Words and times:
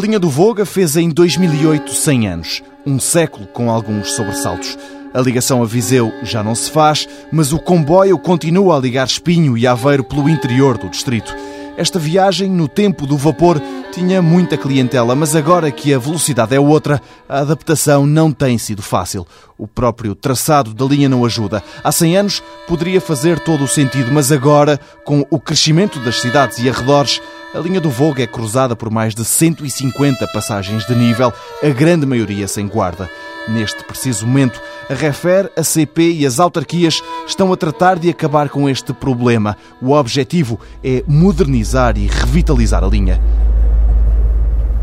A 0.00 0.02
linha 0.02 0.18
do 0.18 0.30
Voga 0.30 0.64
fez 0.64 0.96
em 0.96 1.10
2008 1.10 1.92
100 1.92 2.28
anos, 2.28 2.62
um 2.86 2.98
século 2.98 3.46
com 3.46 3.70
alguns 3.70 4.12
sobressaltos. 4.12 4.78
A 5.12 5.20
ligação 5.20 5.62
a 5.62 5.66
Viseu 5.66 6.10
já 6.22 6.42
não 6.42 6.54
se 6.54 6.70
faz, 6.70 7.06
mas 7.30 7.52
o 7.52 7.58
comboio 7.58 8.18
continua 8.18 8.78
a 8.78 8.80
ligar 8.80 9.06
Espinho 9.06 9.58
e 9.58 9.66
Aveiro 9.66 10.02
pelo 10.02 10.26
interior 10.26 10.78
do 10.78 10.88
distrito. 10.88 11.36
Esta 11.76 11.98
viagem, 11.98 12.48
no 12.48 12.66
tempo 12.66 13.06
do 13.06 13.18
vapor, 13.18 13.60
tinha 13.90 14.22
muita 14.22 14.56
clientela, 14.56 15.14
mas 15.16 15.34
agora 15.34 15.70
que 15.70 15.92
a 15.92 15.98
velocidade 15.98 16.54
é 16.54 16.60
outra, 16.60 17.02
a 17.28 17.40
adaptação 17.40 18.06
não 18.06 18.30
tem 18.30 18.56
sido 18.56 18.82
fácil. 18.82 19.26
O 19.58 19.66
próprio 19.66 20.14
traçado 20.14 20.72
da 20.72 20.84
linha 20.84 21.08
não 21.08 21.24
ajuda. 21.24 21.62
Há 21.82 21.90
100 21.90 22.16
anos 22.16 22.42
poderia 22.66 23.00
fazer 23.00 23.40
todo 23.40 23.64
o 23.64 23.68
sentido, 23.68 24.10
mas 24.12 24.30
agora, 24.30 24.78
com 25.04 25.26
o 25.28 25.40
crescimento 25.40 25.98
das 26.00 26.20
cidades 26.20 26.58
e 26.58 26.68
arredores, 26.68 27.20
a 27.52 27.58
linha 27.58 27.80
do 27.80 27.90
Vogue 27.90 28.22
é 28.22 28.26
cruzada 28.26 28.76
por 28.76 28.90
mais 28.90 29.14
de 29.14 29.24
150 29.24 30.26
passagens 30.28 30.86
de 30.86 30.94
nível, 30.94 31.32
a 31.62 31.68
grande 31.68 32.06
maioria 32.06 32.46
sem 32.46 32.68
guarda. 32.68 33.10
Neste 33.48 33.82
preciso 33.84 34.26
momento, 34.26 34.60
a 34.88 34.94
Refer, 34.94 35.50
a 35.56 35.64
CP 35.64 36.12
e 36.12 36.24
as 36.24 36.38
autarquias 36.38 37.02
estão 37.26 37.52
a 37.52 37.56
tratar 37.56 37.98
de 37.98 38.08
acabar 38.08 38.48
com 38.48 38.68
este 38.68 38.92
problema. 38.92 39.56
O 39.82 39.92
objetivo 39.92 40.60
é 40.84 41.02
modernizar 41.08 41.98
e 41.98 42.06
revitalizar 42.06 42.84
a 42.84 42.86
linha. 42.86 43.20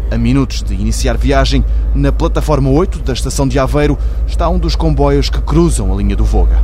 A 0.09 0.17
minutos 0.17 0.63
de 0.63 0.73
iniciar 0.73 1.17
viagem, 1.17 1.65
na 1.93 2.13
plataforma 2.13 2.69
8 2.69 2.99
da 2.99 3.11
estação 3.11 3.45
de 3.45 3.59
Aveiro 3.59 3.97
está 4.25 4.47
um 4.47 4.57
dos 4.57 4.73
comboios 4.73 5.29
que 5.29 5.41
cruzam 5.41 5.93
a 5.93 5.97
linha 5.97 6.15
do 6.15 6.23
Voga. 6.23 6.63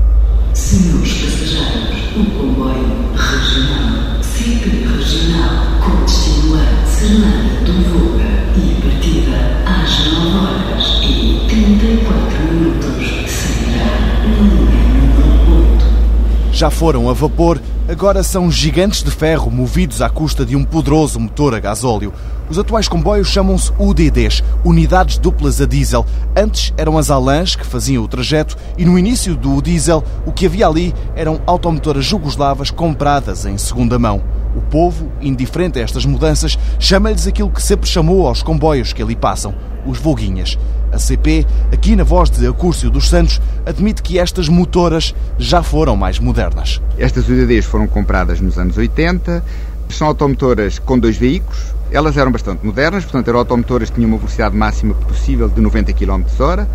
Senhores 0.54 1.14
passageiros, 1.14 2.16
o 2.16 2.26
comboio 2.40 3.12
regional, 3.16 4.24
CP 4.24 4.70
regional, 4.70 5.66
com 5.84 6.06
destino 6.06 6.56
a 6.56 6.86
Serlânia 6.86 7.62
do 7.66 7.74
Voga 7.92 8.24
e 8.56 8.82
partida 8.82 9.38
às 9.66 10.14
9 10.14 10.38
horas 10.38 11.02
e 11.04 11.46
34 11.50 12.44
minutos, 12.54 13.08
sairá 13.30 14.20
na 14.24 14.38
linha 14.38 14.84
número 15.18 15.74
8. 15.74 15.86
Já 16.54 16.70
foram 16.70 17.10
a 17.10 17.14
vapor, 17.14 17.60
agora 17.90 18.24
são 18.24 18.50
gigantes 18.50 19.04
de 19.04 19.12
ferro 19.12 19.52
movidos 19.52 20.02
à 20.02 20.10
custa 20.10 20.46
de 20.46 20.56
um 20.56 20.64
poderoso 20.64 21.20
motor 21.20 21.54
a 21.54 21.60
gasóleo. 21.60 22.14
Os 22.54 22.60
atuais 22.60 22.88
comboios 22.88 23.30
chamam-se 23.30 23.72
UDDs, 23.80 24.44
Unidades 24.64 25.18
Duplas 25.18 25.60
a 25.60 25.66
Diesel. 25.66 26.06
Antes 26.38 26.72
eram 26.78 27.00
as 27.00 27.10
Alans 27.10 27.56
que 27.56 27.66
faziam 27.66 28.04
o 28.04 28.08
trajeto 28.08 28.56
e 28.78 28.86
no 28.86 29.00
início 29.00 29.36
do 29.36 29.60
diesel 29.60 30.04
o 30.24 30.32
que 30.32 30.46
havia 30.46 30.68
ali 30.68 30.94
eram 31.16 31.42
automotoras 31.48 32.06
jugoslavas 32.06 32.70
compradas 32.70 33.48
em 33.48 33.58
segunda 33.58 33.98
mão. 33.98 34.22
O 34.56 34.62
povo, 34.62 35.12
indiferente 35.20 35.80
a 35.80 35.82
estas 35.82 36.06
mudanças, 36.06 36.56
chama-lhes 36.78 37.26
aquilo 37.26 37.50
que 37.50 37.60
sempre 37.60 37.90
chamou 37.90 38.28
aos 38.28 38.44
comboios 38.44 38.94
que 38.94 39.02
ali 39.02 39.16
passam, 39.16 39.56
os 39.84 39.98
voguinhas. 39.98 40.56
A 40.92 41.00
CP, 41.00 41.48
aqui 41.72 41.96
na 41.96 42.04
voz 42.04 42.30
de 42.30 42.46
Acúrcio 42.46 42.92
dos 42.92 43.10
Santos, 43.10 43.42
admite 43.66 44.04
que 44.04 44.20
estas 44.20 44.48
motoras 44.48 45.16
já 45.40 45.64
foram 45.64 45.96
mais 45.96 46.20
modernas. 46.20 46.80
Estas 47.00 47.28
UDDs 47.28 47.66
foram 47.66 47.88
compradas 47.88 48.40
nos 48.40 48.60
anos 48.60 48.78
80, 48.78 49.44
são 49.90 50.08
automotoras 50.08 50.80
com 50.80 50.98
dois 51.00 51.18
veículos, 51.18 51.74
elas 51.94 52.18
eram 52.18 52.32
bastante 52.32 52.66
modernas, 52.66 53.04
portanto 53.04 53.28
eram 53.28 53.40
automotoras 53.40 53.90
que 53.90 53.96
tinham 53.96 54.10
uma 54.10 54.18
velocidade 54.18 54.56
máxima 54.56 54.94
possível 54.96 55.48
de 55.48 55.62
90 55.62 55.94
km 55.94 56.24
hora, 56.40 56.68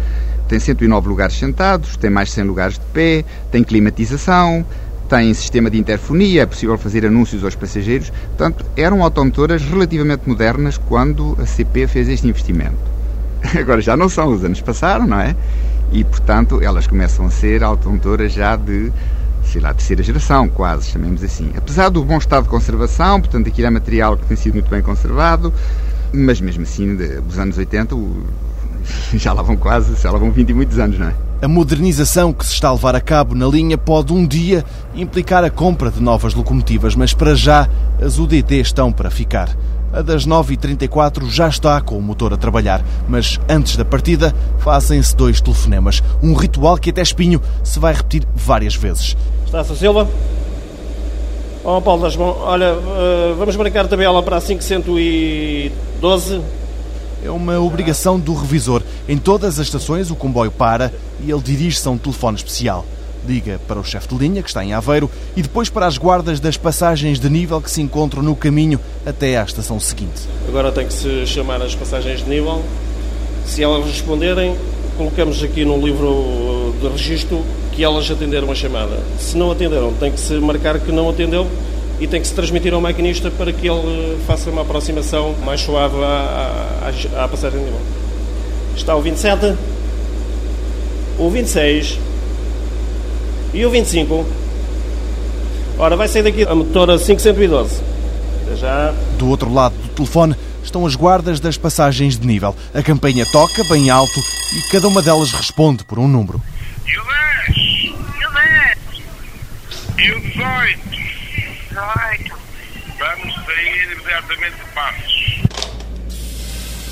tem 0.46 0.58
109 0.58 1.08
lugares 1.08 1.36
sentados, 1.36 1.96
tem 1.96 2.08
mais 2.08 2.28
de 2.28 2.36
100 2.36 2.44
lugares 2.44 2.74
de 2.74 2.84
pé, 2.86 3.24
tem 3.50 3.62
climatização, 3.62 4.64
tem 5.08 5.34
sistema 5.34 5.68
de 5.70 5.78
interfonia, 5.78 6.42
é 6.42 6.46
possível 6.46 6.78
fazer 6.78 7.04
anúncios 7.04 7.42
aos 7.42 7.54
passageiros. 7.54 8.10
Portanto, 8.10 8.64
eram 8.76 9.02
automotoras 9.02 9.62
relativamente 9.62 10.28
modernas 10.28 10.78
quando 10.78 11.36
a 11.40 11.46
CP 11.46 11.86
fez 11.86 12.08
este 12.08 12.28
investimento. 12.28 12.76
Agora 13.58 13.80
já 13.80 13.96
não 13.96 14.08
são, 14.08 14.28
os 14.28 14.44
anos 14.44 14.60
passaram, 14.60 15.06
não 15.06 15.20
é? 15.20 15.34
E, 15.90 16.04
portanto, 16.04 16.60
elas 16.62 16.86
começam 16.86 17.26
a 17.26 17.30
ser 17.30 17.64
automotoras 17.64 18.32
já 18.32 18.56
de, 18.56 18.92
sei 19.48 19.60
lá, 19.60 19.72
terceira 19.72 20.02
geração, 20.02 20.48
quase, 20.48 20.90
chamemos 20.90 21.22
assim. 21.24 21.50
Apesar 21.56 21.88
do 21.88 22.04
bom 22.04 22.18
estado 22.18 22.44
de 22.44 22.48
conservação, 22.48 23.20
portanto, 23.20 23.48
aquilo 23.48 23.66
é 23.66 23.70
material 23.70 24.16
que 24.16 24.26
tem 24.26 24.36
sido 24.36 24.54
muito 24.54 24.70
bem 24.70 24.82
conservado, 24.82 25.52
mas 26.12 26.40
mesmo 26.40 26.62
assim, 26.62 26.96
dos 26.96 27.38
anos 27.38 27.56
80, 27.58 27.96
já 29.14 29.32
lá 29.32 29.42
vão 29.42 29.56
quase, 29.56 30.00
já 30.00 30.10
lá 30.10 30.18
vão 30.18 30.30
20 30.30 30.50
e 30.50 30.54
muitos 30.54 30.78
anos, 30.78 30.98
não 30.98 31.08
é? 31.08 31.14
A 31.40 31.46
modernização 31.46 32.32
que 32.32 32.44
se 32.44 32.52
está 32.52 32.68
a 32.68 32.72
levar 32.72 32.96
a 32.96 33.00
cabo 33.00 33.32
na 33.34 33.46
linha 33.46 33.78
pode 33.78 34.12
um 34.12 34.26
dia 34.26 34.64
implicar 34.94 35.44
a 35.44 35.50
compra 35.50 35.88
de 35.88 36.02
novas 36.02 36.34
locomotivas, 36.34 36.96
mas 36.96 37.14
para 37.14 37.34
já 37.34 37.68
as 38.02 38.18
UDT 38.18 38.56
estão 38.56 38.90
para 38.90 39.08
ficar. 39.08 39.48
A 39.92 40.02
das 40.02 40.26
9h34 40.26 41.30
já 41.30 41.48
está 41.48 41.80
com 41.80 41.96
o 41.96 42.02
motor 42.02 42.34
a 42.34 42.36
trabalhar, 42.36 42.84
mas 43.08 43.40
antes 43.48 43.76
da 43.76 43.84
partida 43.84 44.34
fazem-se 44.58 45.16
dois 45.16 45.40
telefonemas. 45.40 46.02
Um 46.22 46.34
ritual 46.34 46.76
que 46.76 46.90
até 46.90 47.00
espinho 47.00 47.40
se 47.64 47.78
vai 47.78 47.94
repetir 47.94 48.24
várias 48.34 48.74
vezes. 48.74 49.16
Está, 49.46 49.64
Sr. 49.64 49.76
Silva? 49.76 50.08
Oh, 51.64 51.80
Paulo 51.80 52.02
das 52.02 52.16
olha, 52.16 52.64
eh, 52.64 53.34
vamos 53.38 53.56
marcar 53.56 53.86
a 53.86 53.88
tabela 53.88 54.22
para 54.22 54.36
a 54.36 54.40
5112. 54.40 56.40
É 57.24 57.30
uma 57.30 57.58
obrigação 57.58 58.18
do 58.18 58.34
revisor. 58.34 58.82
Em 59.08 59.18
todas 59.18 59.58
as 59.58 59.66
estações 59.66 60.10
o 60.10 60.14
comboio 60.14 60.50
para 60.50 60.92
e 61.20 61.30
ele 61.30 61.40
dirige-se 61.40 61.88
a 61.88 61.90
um 61.90 61.98
telefone 61.98 62.36
especial. 62.36 62.84
Liga 63.28 63.60
para 63.68 63.78
o 63.78 63.84
chefe 63.84 64.08
de 64.08 64.16
linha, 64.16 64.42
que 64.42 64.48
está 64.48 64.64
em 64.64 64.72
Aveiro, 64.72 65.10
e 65.36 65.42
depois 65.42 65.68
para 65.68 65.86
as 65.86 65.98
guardas 65.98 66.40
das 66.40 66.56
passagens 66.56 67.20
de 67.20 67.28
nível 67.28 67.60
que 67.60 67.70
se 67.70 67.82
encontram 67.82 68.22
no 68.22 68.34
caminho 68.34 68.80
até 69.04 69.36
à 69.38 69.44
estação 69.44 69.78
seguinte. 69.78 70.22
Agora 70.48 70.72
tem 70.72 70.86
que 70.86 70.94
se 70.94 71.26
chamar 71.26 71.60
as 71.60 71.74
passagens 71.74 72.24
de 72.24 72.30
nível. 72.30 72.62
Se 73.44 73.62
elas 73.62 73.84
responderem, 73.84 74.56
colocamos 74.96 75.42
aqui 75.42 75.62
no 75.62 75.78
livro 75.78 76.74
de 76.80 76.88
registro 76.88 77.44
que 77.72 77.84
elas 77.84 78.10
atenderam 78.10 78.50
a 78.50 78.54
chamada. 78.54 78.98
Se 79.20 79.36
não 79.36 79.50
atenderam, 79.50 79.92
tem 79.92 80.10
que 80.10 80.18
se 80.18 80.32
marcar 80.34 80.80
que 80.80 80.90
não 80.90 81.10
atendeu 81.10 81.46
e 82.00 82.06
tem 82.06 82.22
que 82.22 82.28
se 82.28 82.34
transmitir 82.34 82.72
ao 82.72 82.80
maquinista 82.80 83.30
para 83.30 83.52
que 83.52 83.68
ele 83.68 84.16
faça 84.26 84.48
uma 84.48 84.62
aproximação 84.62 85.34
mais 85.44 85.60
suave 85.60 85.96
à, 86.02 86.90
à, 87.14 87.24
à 87.24 87.28
passagem 87.28 87.58
de 87.58 87.66
nível. 87.66 87.80
Está 88.74 88.96
o 88.96 89.02
27, 89.02 89.54
o 91.18 91.28
26 91.28 92.07
e 93.52 93.64
o 93.64 93.70
25. 93.70 94.26
Ora, 95.78 95.96
vai 95.96 96.08
sair 96.08 96.22
daqui 96.22 96.42
a 96.42 96.54
motora 96.54 96.98
5112. 96.98 97.80
Até 98.42 98.56
já. 98.56 98.94
Do 99.18 99.28
outro 99.28 99.52
lado 99.52 99.74
do 99.76 99.88
telefone 99.88 100.34
estão 100.62 100.84
as 100.86 100.94
guardas 100.94 101.40
das 101.40 101.56
passagens 101.56 102.18
de 102.18 102.26
nível. 102.26 102.54
A 102.74 102.82
campanha 102.82 103.24
toca 103.30 103.64
bem 103.64 103.90
alto 103.90 104.20
e 104.56 104.70
cada 104.70 104.88
uma 104.88 105.00
delas 105.00 105.32
responde 105.32 105.84
por 105.84 105.98
um 105.98 106.08
número. 106.08 106.42
E 106.86 106.98
o 106.98 107.02
10? 107.46 107.56
E 107.58 108.26
o 108.26 108.32
10? 108.32 108.78
E 109.98 110.12
o 110.12 110.20
18? 110.20 110.80
18. 111.70 112.38
Vamos 112.98 113.34
sair 113.34 113.92
imediatamente 113.92 114.56
de 114.56 114.74
Passos. 114.74 115.18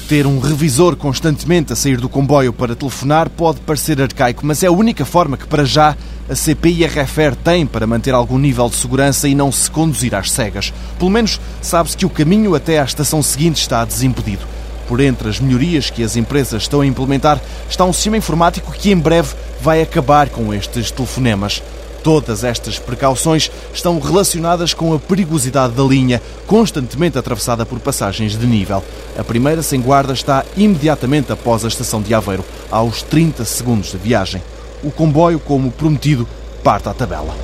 Ter 0.09 0.25
um 0.25 0.39
revisor 0.39 0.95
constantemente 0.95 1.73
a 1.73 1.77
sair 1.77 1.97
do 1.97 2.09
comboio 2.09 2.53
para 2.53 2.77
telefonar 2.77 3.29
pode 3.29 3.61
parecer 3.61 4.01
arcaico, 4.01 4.47
mas 4.47 4.63
é 4.63 4.69
a 4.69 4.73
única 4.73 5.05
forma 5.05 5.37
que, 5.37 5.49
para 5.49 5.65
já, 5.65 5.97
a 6.29 6.35
CP 6.35 6.71
e 6.71 6.85
a 6.85 6.89
Refer 6.89 7.37
têm 7.37 7.65
para 7.65 7.87
manter 7.87 8.13
algum 8.13 8.39
nível 8.39 8.69
de 8.69 8.77
segurança 8.77 9.29
e 9.29 9.35
não 9.35 9.53
se 9.53 9.71
conduzir 9.71 10.15
às 10.15 10.31
cegas. 10.31 10.73
Pelo 10.99 11.11
menos 11.11 11.41
sabe-se 11.63 11.97
que 11.97 12.07
o 12.07 12.11
caminho 12.11 12.55
até 12.55 12.81
à 12.81 12.85
estação 12.85 13.23
seguinte 13.23 13.61
está 13.61 13.85
desimpedido. 13.85 14.45
Por 14.89 15.01
entre 15.01 15.29
as 15.29 15.41
melhorias 15.41 15.91
que 15.91 16.03
as 16.03 16.17
empresas 16.17 16.63
estão 16.63 16.81
a 16.81 16.87
implementar 16.87 17.41
está 17.69 17.85
um 17.85 17.93
sistema 17.93 18.17
informático 18.17 18.73
que 18.73 18.91
em 18.91 18.99
breve 18.99 19.35
vai 19.61 19.83
acabar 19.83 20.29
com 20.29 20.53
estes 20.53 20.91
telefonemas. 20.91 21.63
Todas 22.03 22.45
estas 22.45 22.79
precauções 22.79 23.51
estão 23.75 23.99
relacionadas 23.99 24.73
com 24.73 24.95
a 24.95 24.99
perigosidade 24.99 25.75
da 25.75 25.83
linha, 25.83 26.23
constantemente 26.47 27.19
atravessada 27.19 27.67
por 27.67 27.81
passagens 27.81 28.39
de 28.39 28.47
nível. 28.47 28.83
A 29.19 29.25
primeira 29.25 29.61
sem 29.61 29.81
guarda 29.81 30.13
está 30.13 30.45
imediatamente 30.57 31.33
após 31.33 31.65
a 31.65 31.69
estação 31.69 32.01
de 32.01 32.15
Aveiro, 32.15 32.45
aos 32.71 33.03
30 33.03 33.45
segundos 33.45 33.91
de 33.91 33.99
viagem. 33.99 34.41
O 34.83 34.91
comboio, 34.91 35.39
como 35.41 35.71
prometido, 35.71 36.27
parte 36.63 36.89
à 36.89 36.95
tabela. 36.95 37.35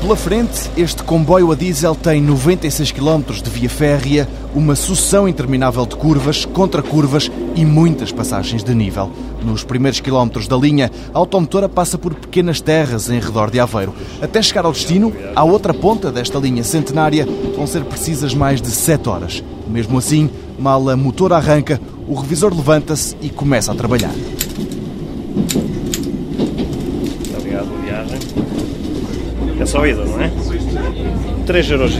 Pela 0.00 0.16
frente, 0.16 0.68
este 0.76 1.04
comboio 1.04 1.52
a 1.52 1.54
diesel 1.54 1.94
tem 1.94 2.20
96 2.20 2.90
km 2.90 3.32
de 3.40 3.48
via 3.48 3.70
férrea, 3.70 4.28
uma 4.54 4.74
sucessão 4.74 5.28
interminável 5.28 5.86
de 5.86 5.96
curvas, 5.96 6.44
contracurvas 6.44 7.30
e 7.54 7.64
muitas 7.64 8.10
passagens 8.10 8.64
de 8.64 8.74
nível. 8.74 9.10
Nos 9.44 9.64
primeiros 9.64 10.00
quilómetros 10.00 10.48
da 10.48 10.56
linha, 10.56 10.90
a 11.14 11.18
automotora 11.18 11.68
passa 11.68 11.96
por 11.96 12.14
pequenas 12.14 12.60
terras 12.60 13.08
em 13.08 13.20
redor 13.20 13.50
de 13.50 13.60
Aveiro. 13.60 13.94
Até 14.20 14.42
chegar 14.42 14.64
ao 14.64 14.72
destino, 14.72 15.12
à 15.34 15.44
outra 15.44 15.72
ponta 15.72 16.10
desta 16.10 16.38
linha 16.38 16.64
centenária, 16.64 17.26
vão 17.56 17.66
ser 17.66 17.84
precisas 17.84 18.34
mais 18.34 18.60
de 18.60 18.70
7 18.70 19.08
horas. 19.08 19.44
Mesmo 19.68 19.98
assim, 19.98 20.28
mal 20.58 20.88
a 20.88 20.96
motor 20.96 21.32
arranca, 21.32 21.80
o 22.08 22.14
revisor 22.14 22.54
levanta-se 22.54 23.16
e 23.22 23.30
começa 23.30 23.70
a 23.72 23.74
trabalhar. 23.74 24.12
Obrigado, 27.38 27.68
viagem. 27.84 28.18
É 29.60 29.66
só 29.66 29.86
ida, 29.86 30.04
não 30.04 30.20
é? 30.20 30.30
3 31.46 31.70
euros 31.70 31.94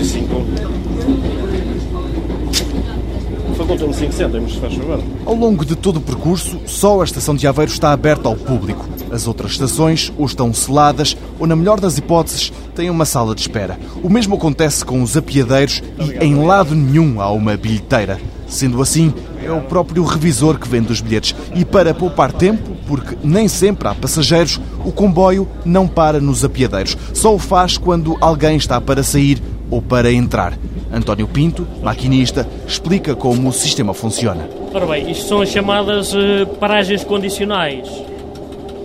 e 3.75 3.79
5. 3.79 3.79
Faculta-me 3.79 3.95
5 3.95 4.13
cêntimos, 4.13 4.53
se 4.53 4.61
faz 4.61 4.75
favor. 4.75 5.03
Ao 5.25 5.35
longo 5.35 5.65
de 5.65 5.77
todo 5.77 5.97
o 5.97 6.01
percurso, 6.01 6.61
só 6.67 7.01
a 7.01 7.05
estação 7.05 7.35
de 7.35 7.47
Aveiro 7.47 7.71
está 7.71 7.93
aberta 7.93 8.29
ao 8.29 8.37
público. 8.37 8.89
As 9.11 9.27
outras 9.27 9.53
estações 9.53 10.13
ou 10.17 10.27
estão 10.27 10.53
seladas 10.53 11.17
ou, 11.39 11.47
na 11.47 11.57
melhor 11.57 11.81
das 11.81 11.99
hipóteses, 11.99 12.53
têm 12.75 12.91
uma 12.91 13.05
sala 13.05 13.35
de 13.35 13.41
espera. 13.41 13.79
O 14.03 14.09
mesmo 14.09 14.37
acontece 14.37 14.85
com 14.85 15.03
os 15.03 15.17
apiadeiros 15.17 15.83
e 15.99 16.25
em 16.25 16.45
lado 16.45 16.75
nenhum 16.75 17.21
há 17.21 17.31
uma 17.31 17.57
bilheteira. 17.57 18.21
Sendo 18.47 18.83
assim, 18.83 19.13
é 19.45 19.51
o 19.51 19.61
próprio 19.61 20.03
revisor 20.05 20.59
que 20.59 20.69
vende 20.69 20.93
os 20.93 21.01
bilhetes. 21.01 21.35
E 21.55 21.65
para 21.65 21.95
poupar 21.95 22.33
tempo, 22.33 22.77
porque 22.87 23.17
nem 23.23 23.47
sempre 23.47 23.87
há 23.87 23.95
passageiros, 23.95 24.61
o 24.85 24.91
comboio 24.91 25.47
não 25.65 25.87
para 25.87 26.21
nos 26.21 26.45
apiadeiros. 26.45 26.97
Só 27.15 27.35
o 27.35 27.39
faz 27.39 27.79
quando 27.79 28.17
alguém 28.21 28.57
está 28.57 28.81
para 28.81 29.03
sair 29.03 29.41
ou 29.71 29.81
para 29.81 30.13
entrar. 30.13 30.59
António 30.93 31.29
Pinto, 31.29 31.67
maquinista, 31.83 32.47
explica 32.67 33.15
como 33.15 33.49
o 33.49 33.53
sistema 33.53 33.95
funciona. 33.95 34.49
Ora 34.75 34.87
bem, 34.87 35.11
isto 35.11 35.27
são 35.27 35.41
as 35.41 35.49
chamadas 35.49 36.15
eh, 36.15 36.45
paragens 36.59 37.05
condicionais. 37.05 37.89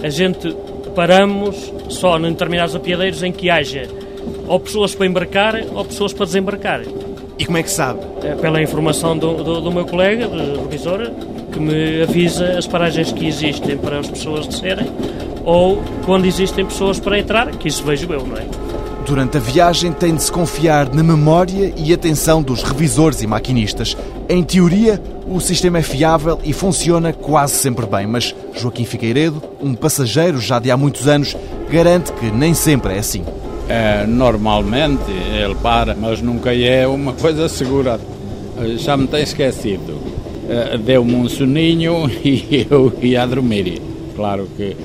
A 0.04 0.10
gente 0.10 0.56
paramos 0.96 1.74
só 1.90 2.18
em 2.18 2.32
determinados 2.32 2.76
apiadeiros 2.76 3.24
em 3.24 3.32
que 3.32 3.50
haja 3.50 3.88
ou 4.48 4.60
pessoas 4.60 4.94
para 4.94 5.06
embarcar 5.06 5.64
ou 5.74 5.84
pessoas 5.84 6.14
para 6.14 6.26
desembarcar. 6.26 6.82
E 7.38 7.46
como 7.46 7.58
é 7.58 7.64
que 7.64 7.70
sabe? 7.70 8.00
É 8.24 8.36
pela 8.36 8.62
informação 8.62 9.18
do, 9.18 9.44
do, 9.44 9.62
do 9.62 9.72
meu 9.72 9.86
colega, 9.86 10.28
de 10.28 10.60
revisor, 10.62 11.12
que 11.52 11.60
me 11.60 12.02
avisa 12.02 12.58
as 12.58 12.66
paragens 12.66 13.12
que 13.12 13.28
existem 13.28 13.78
para 13.78 14.00
as 14.00 14.08
pessoas 14.08 14.48
descerem 14.48 14.88
ou 15.44 15.82
quando 16.06 16.26
existem 16.26 16.66
pessoas 16.66 17.00
para 17.00 17.20
entrar, 17.20 17.52
que 17.52 17.68
isso 17.68 17.84
vejo 17.84 18.12
eu, 18.12 18.26
não 18.26 18.36
é? 18.36 18.65
Durante 19.06 19.38
a 19.38 19.40
viagem 19.40 19.92
tem 19.92 20.16
de 20.16 20.24
se 20.24 20.32
confiar 20.32 20.92
na 20.92 21.04
memória 21.04 21.72
e 21.78 21.94
atenção 21.94 22.42
dos 22.42 22.64
revisores 22.64 23.22
e 23.22 23.28
maquinistas. 23.28 23.96
Em 24.28 24.44
teoria, 24.44 25.00
o 25.28 25.40
sistema 25.40 25.78
é 25.78 25.84
fiável 25.84 26.40
e 26.44 26.52
funciona 26.52 27.14
quase 27.14 27.54
sempre 27.54 27.86
bem, 27.86 28.08
mas 28.08 28.34
Joaquim 28.56 28.84
Figueiredo, 28.84 29.44
um 29.62 29.76
passageiro 29.76 30.42
já 30.42 30.58
de 30.58 30.72
há 30.72 30.76
muitos 30.76 31.08
anos, 31.08 31.38
garante 31.70 32.12
que 32.14 32.32
nem 32.32 32.56
sempre 32.56 32.96
é 32.96 33.00
assim. 33.00 33.24
É, 33.70 34.08
normalmente 34.08 35.12
ele 35.12 35.56
para, 35.56 35.94
mas 35.94 36.20
nunca 36.20 36.52
é 36.56 36.88
uma 36.88 37.14
coisa 37.14 37.48
segura. 37.48 38.00
Já 38.78 38.98
me 38.98 39.06
tem 39.06 39.22
esquecido. 39.22 40.00
É, 40.50 40.78
Deu-me 40.80 41.14
um 41.14 41.30
soninho 41.30 42.10
e 42.26 42.66
eu 42.70 42.92
ia 43.04 43.26
dormir. 43.28 43.82
Claro 44.16 44.48
que 44.58 44.76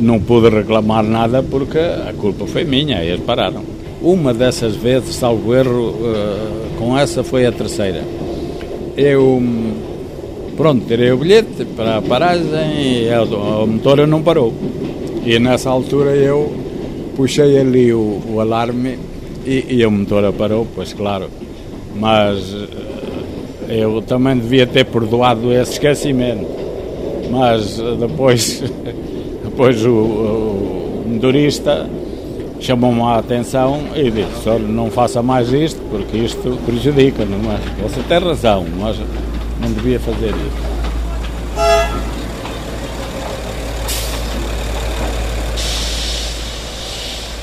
não 0.00 0.20
pude 0.20 0.48
reclamar 0.48 1.02
nada 1.02 1.42
porque 1.42 1.78
a 1.78 2.12
culpa 2.16 2.46
foi 2.46 2.64
minha, 2.64 3.02
eles 3.02 3.20
pararam. 3.24 3.62
Uma 4.00 4.32
dessas 4.32 4.76
vezes, 4.76 5.16
salvo 5.16 5.54
erro, 5.54 5.94
eh, 6.04 6.76
com 6.78 6.96
essa 6.96 7.24
foi 7.24 7.46
a 7.46 7.52
terceira. 7.52 8.04
Eu, 8.96 9.42
pronto, 10.56 10.86
tirei 10.86 11.10
o 11.10 11.16
bilhete 11.16 11.64
para 11.76 11.96
a 11.98 12.02
paragem 12.02 13.02
e 13.04 13.10
a 13.10 13.24
motora 13.66 14.06
não 14.06 14.22
parou. 14.22 14.54
E 15.24 15.38
nessa 15.38 15.70
altura 15.70 16.10
eu 16.10 16.52
puxei 17.16 17.58
ali 17.58 17.92
o, 17.92 18.20
o 18.30 18.40
alarme 18.40 18.98
e, 19.44 19.64
e 19.68 19.84
a 19.84 19.90
motora 19.90 20.32
parou, 20.32 20.66
pois 20.74 20.92
claro. 20.92 21.28
Mas 21.96 22.54
eh, 23.68 23.82
eu 23.82 24.00
também 24.02 24.36
devia 24.38 24.66
ter 24.66 24.84
perdoado 24.84 25.52
esse 25.52 25.72
esquecimento. 25.72 26.46
Mas 27.30 27.80
eh, 27.80 27.96
depois 27.98 28.62
Depois 29.58 29.84
o, 29.84 29.90
o 29.90 31.04
motorista 31.08 31.90
chamou-me 32.60 33.02
a 33.02 33.18
atenção 33.18 33.88
e 33.92 34.08
disse, 34.08 34.48
olha, 34.48 34.60
não 34.60 34.88
faça 34.88 35.20
mais 35.20 35.52
isto, 35.52 35.80
porque 35.90 36.16
isto 36.16 36.56
prejudica, 36.64 37.24
não 37.24 37.50
é? 37.50 37.58
Você 37.82 38.00
tem 38.04 38.20
razão, 38.20 38.64
mas 38.78 38.96
não 39.60 39.72
devia 39.72 39.98
fazer 39.98 40.28
isso. 40.28 40.68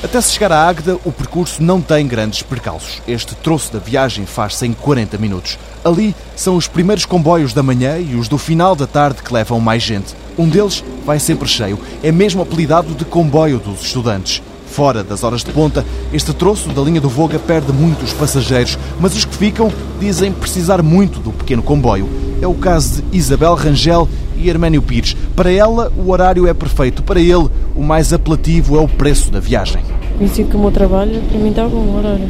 Até 0.02 0.18
se 0.22 0.32
chegar 0.32 0.52
à 0.52 0.66
Águeda, 0.66 0.98
o 1.04 1.12
percurso 1.12 1.62
não 1.62 1.82
tem 1.82 2.06
grandes 2.06 2.40
percalços. 2.40 3.02
Este 3.06 3.34
troço 3.34 3.74
da 3.74 3.78
viagem 3.78 4.24
faz-se 4.24 4.66
em 4.66 4.72
40 4.72 5.18
minutos. 5.18 5.58
Ali 5.84 6.16
são 6.34 6.56
os 6.56 6.66
primeiros 6.66 7.04
comboios 7.04 7.52
da 7.52 7.62
manhã 7.62 7.98
e 7.98 8.14
os 8.14 8.26
do 8.26 8.38
final 8.38 8.74
da 8.74 8.86
tarde 8.86 9.22
que 9.22 9.34
levam 9.34 9.60
mais 9.60 9.82
gente. 9.82 10.14
Um 10.38 10.48
deles 10.48 10.84
vai 11.04 11.18
sempre 11.18 11.48
cheio. 11.48 11.78
É 12.02 12.12
mesmo 12.12 12.42
apelidado 12.42 12.94
de 12.94 13.04
comboio 13.04 13.58
dos 13.58 13.82
estudantes. 13.82 14.42
Fora 14.66 15.02
das 15.02 15.24
horas 15.24 15.42
de 15.42 15.50
ponta, 15.52 15.86
este 16.12 16.34
troço 16.34 16.68
da 16.68 16.82
linha 16.82 17.00
do 17.00 17.08
Voga 17.08 17.38
perde 17.38 17.72
muitos 17.72 18.12
passageiros, 18.12 18.78
mas 19.00 19.16
os 19.16 19.24
que 19.24 19.34
ficam 19.34 19.72
dizem 19.98 20.30
precisar 20.30 20.82
muito 20.82 21.20
do 21.20 21.32
pequeno 21.32 21.62
comboio. 21.62 22.06
É 22.42 22.46
o 22.46 22.52
caso 22.52 23.00
de 23.02 23.16
Isabel 23.16 23.54
Rangel 23.54 24.06
e 24.36 24.50
Hermênio 24.50 24.82
Pires. 24.82 25.16
Para 25.34 25.50
ela, 25.50 25.90
o 25.96 26.10
horário 26.10 26.46
é 26.46 26.52
perfeito. 26.52 27.02
Para 27.02 27.20
ele, 27.20 27.48
o 27.74 27.82
mais 27.82 28.12
apelativo 28.12 28.76
é 28.76 28.80
o 28.80 28.88
preço 28.88 29.30
da 29.30 29.40
viagem. 29.40 29.82
Conhecido 30.18 30.50
como 30.50 30.68
o 30.68 30.70
trabalho, 30.70 31.22
para 31.22 31.38
mim 31.38 31.48
está 31.48 31.66
bom 31.66 31.78
o 31.78 31.96
horário. 31.96 32.28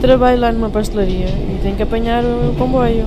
Trabalho 0.00 0.40
lá 0.40 0.52
numa 0.52 0.70
pastelaria 0.70 1.28
e 1.28 1.60
tenho 1.62 1.76
que 1.76 1.82
apanhar 1.82 2.24
o 2.24 2.54
comboio. 2.58 3.06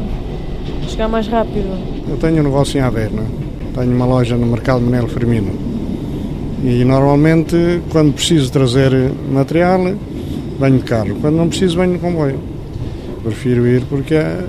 Chegar 0.88 1.10
mais 1.10 1.28
rápido. 1.28 1.68
Eu 2.08 2.16
tenho 2.18 2.40
um 2.40 2.44
negócio 2.44 2.78
em 2.78 2.82
Aveiro, 2.82 3.16
não 3.16 3.24
é? 3.24 3.49
Tenho 3.80 3.96
uma 3.96 4.06
loja 4.06 4.36
no 4.36 4.46
mercado 4.46 4.82
Menelo 4.82 5.08
Firmino. 5.08 5.54
E 6.66 6.84
normalmente, 6.84 7.82
quando 7.90 8.14
preciso 8.14 8.52
trazer 8.52 8.92
material, 9.32 9.82
venho 10.60 10.78
de 10.78 10.84
carro. 10.84 11.16
Quando 11.22 11.38
não 11.38 11.48
preciso, 11.48 11.78
venho 11.78 11.94
de 11.94 12.00
comboio. 12.00 12.38
Prefiro 13.24 13.66
ir 13.66 13.84
porque 13.90 14.16
é, 14.16 14.46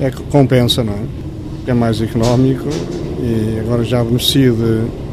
é 0.00 0.10
compensa, 0.30 0.82
não 0.82 0.94
é? 0.94 1.70
É 1.70 1.74
mais 1.74 2.00
económico 2.00 2.68
e 3.20 3.58
agora 3.60 3.84
já 3.84 4.02
beneficio 4.02 4.54
de, 4.54 5.05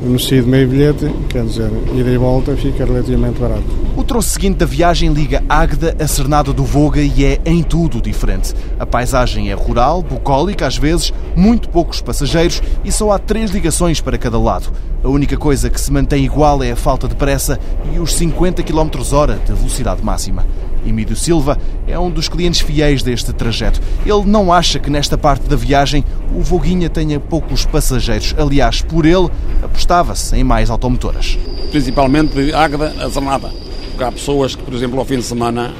beneficio 0.00 0.42
de 0.42 0.48
meio 0.48 0.68
bilhete, 0.68 1.12
quer 1.28 1.44
dizer, 1.44 1.70
ida 1.94 2.10
e 2.10 2.16
volta 2.16 2.56
fica 2.56 2.84
relativamente 2.84 3.40
barato. 3.40 3.64
O 3.96 4.04
troço 4.04 4.30
seguinte 4.30 4.58
da 4.58 4.66
viagem 4.66 5.12
liga 5.12 5.42
Águeda 5.48 5.96
a 5.98 6.06
Cernada 6.06 6.52
do 6.52 6.64
Voga 6.64 7.00
e 7.00 7.24
é 7.24 7.40
em 7.44 7.62
tudo 7.62 8.00
diferente. 8.00 8.54
A 8.78 8.86
paisagem 8.86 9.50
é 9.50 9.54
rural, 9.54 10.02
bucólica 10.02 10.66
às 10.66 10.76
vezes, 10.76 11.12
muito 11.34 11.68
poucos 11.68 12.00
passageiros 12.00 12.62
e 12.84 12.92
só 12.92 13.12
há 13.12 13.18
três 13.18 13.50
ligações 13.50 14.00
para 14.00 14.18
cada 14.18 14.38
lado. 14.38 14.72
A 15.06 15.08
única 15.08 15.36
coisa 15.36 15.70
que 15.70 15.80
se 15.80 15.92
mantém 15.92 16.24
igual 16.24 16.64
é 16.64 16.72
a 16.72 16.76
falta 16.76 17.06
de 17.06 17.14
pressa 17.14 17.60
e 17.94 18.00
os 18.00 18.12
50 18.14 18.60
km 18.64 18.90
hora 19.12 19.36
de 19.36 19.52
velocidade 19.52 20.04
máxima. 20.04 20.44
Emílio 20.84 21.14
Silva 21.14 21.56
é 21.86 21.96
um 21.96 22.10
dos 22.10 22.28
clientes 22.28 22.60
fiéis 22.60 23.04
deste 23.04 23.32
trajeto. 23.32 23.80
Ele 24.04 24.24
não 24.24 24.52
acha 24.52 24.80
que 24.80 24.90
nesta 24.90 25.16
parte 25.16 25.48
da 25.48 25.54
viagem 25.54 26.04
o 26.34 26.40
Voguinha 26.40 26.90
tenha 26.90 27.20
poucos 27.20 27.64
passageiros. 27.64 28.34
Aliás, 28.36 28.82
por 28.82 29.06
ele, 29.06 29.30
apostava-se 29.62 30.34
em 30.34 30.42
mais 30.42 30.70
automotoras. 30.70 31.38
Principalmente 31.70 32.34
de 32.34 32.52
Águeda 32.52 32.92
a 33.00 33.08
Zernada. 33.08 33.48
Porque 33.90 34.02
há 34.02 34.10
pessoas 34.10 34.56
que, 34.56 34.62
por 34.64 34.74
exemplo, 34.74 34.98
ao 34.98 35.04
fim 35.04 35.18
de 35.18 35.22
semana, 35.22 35.72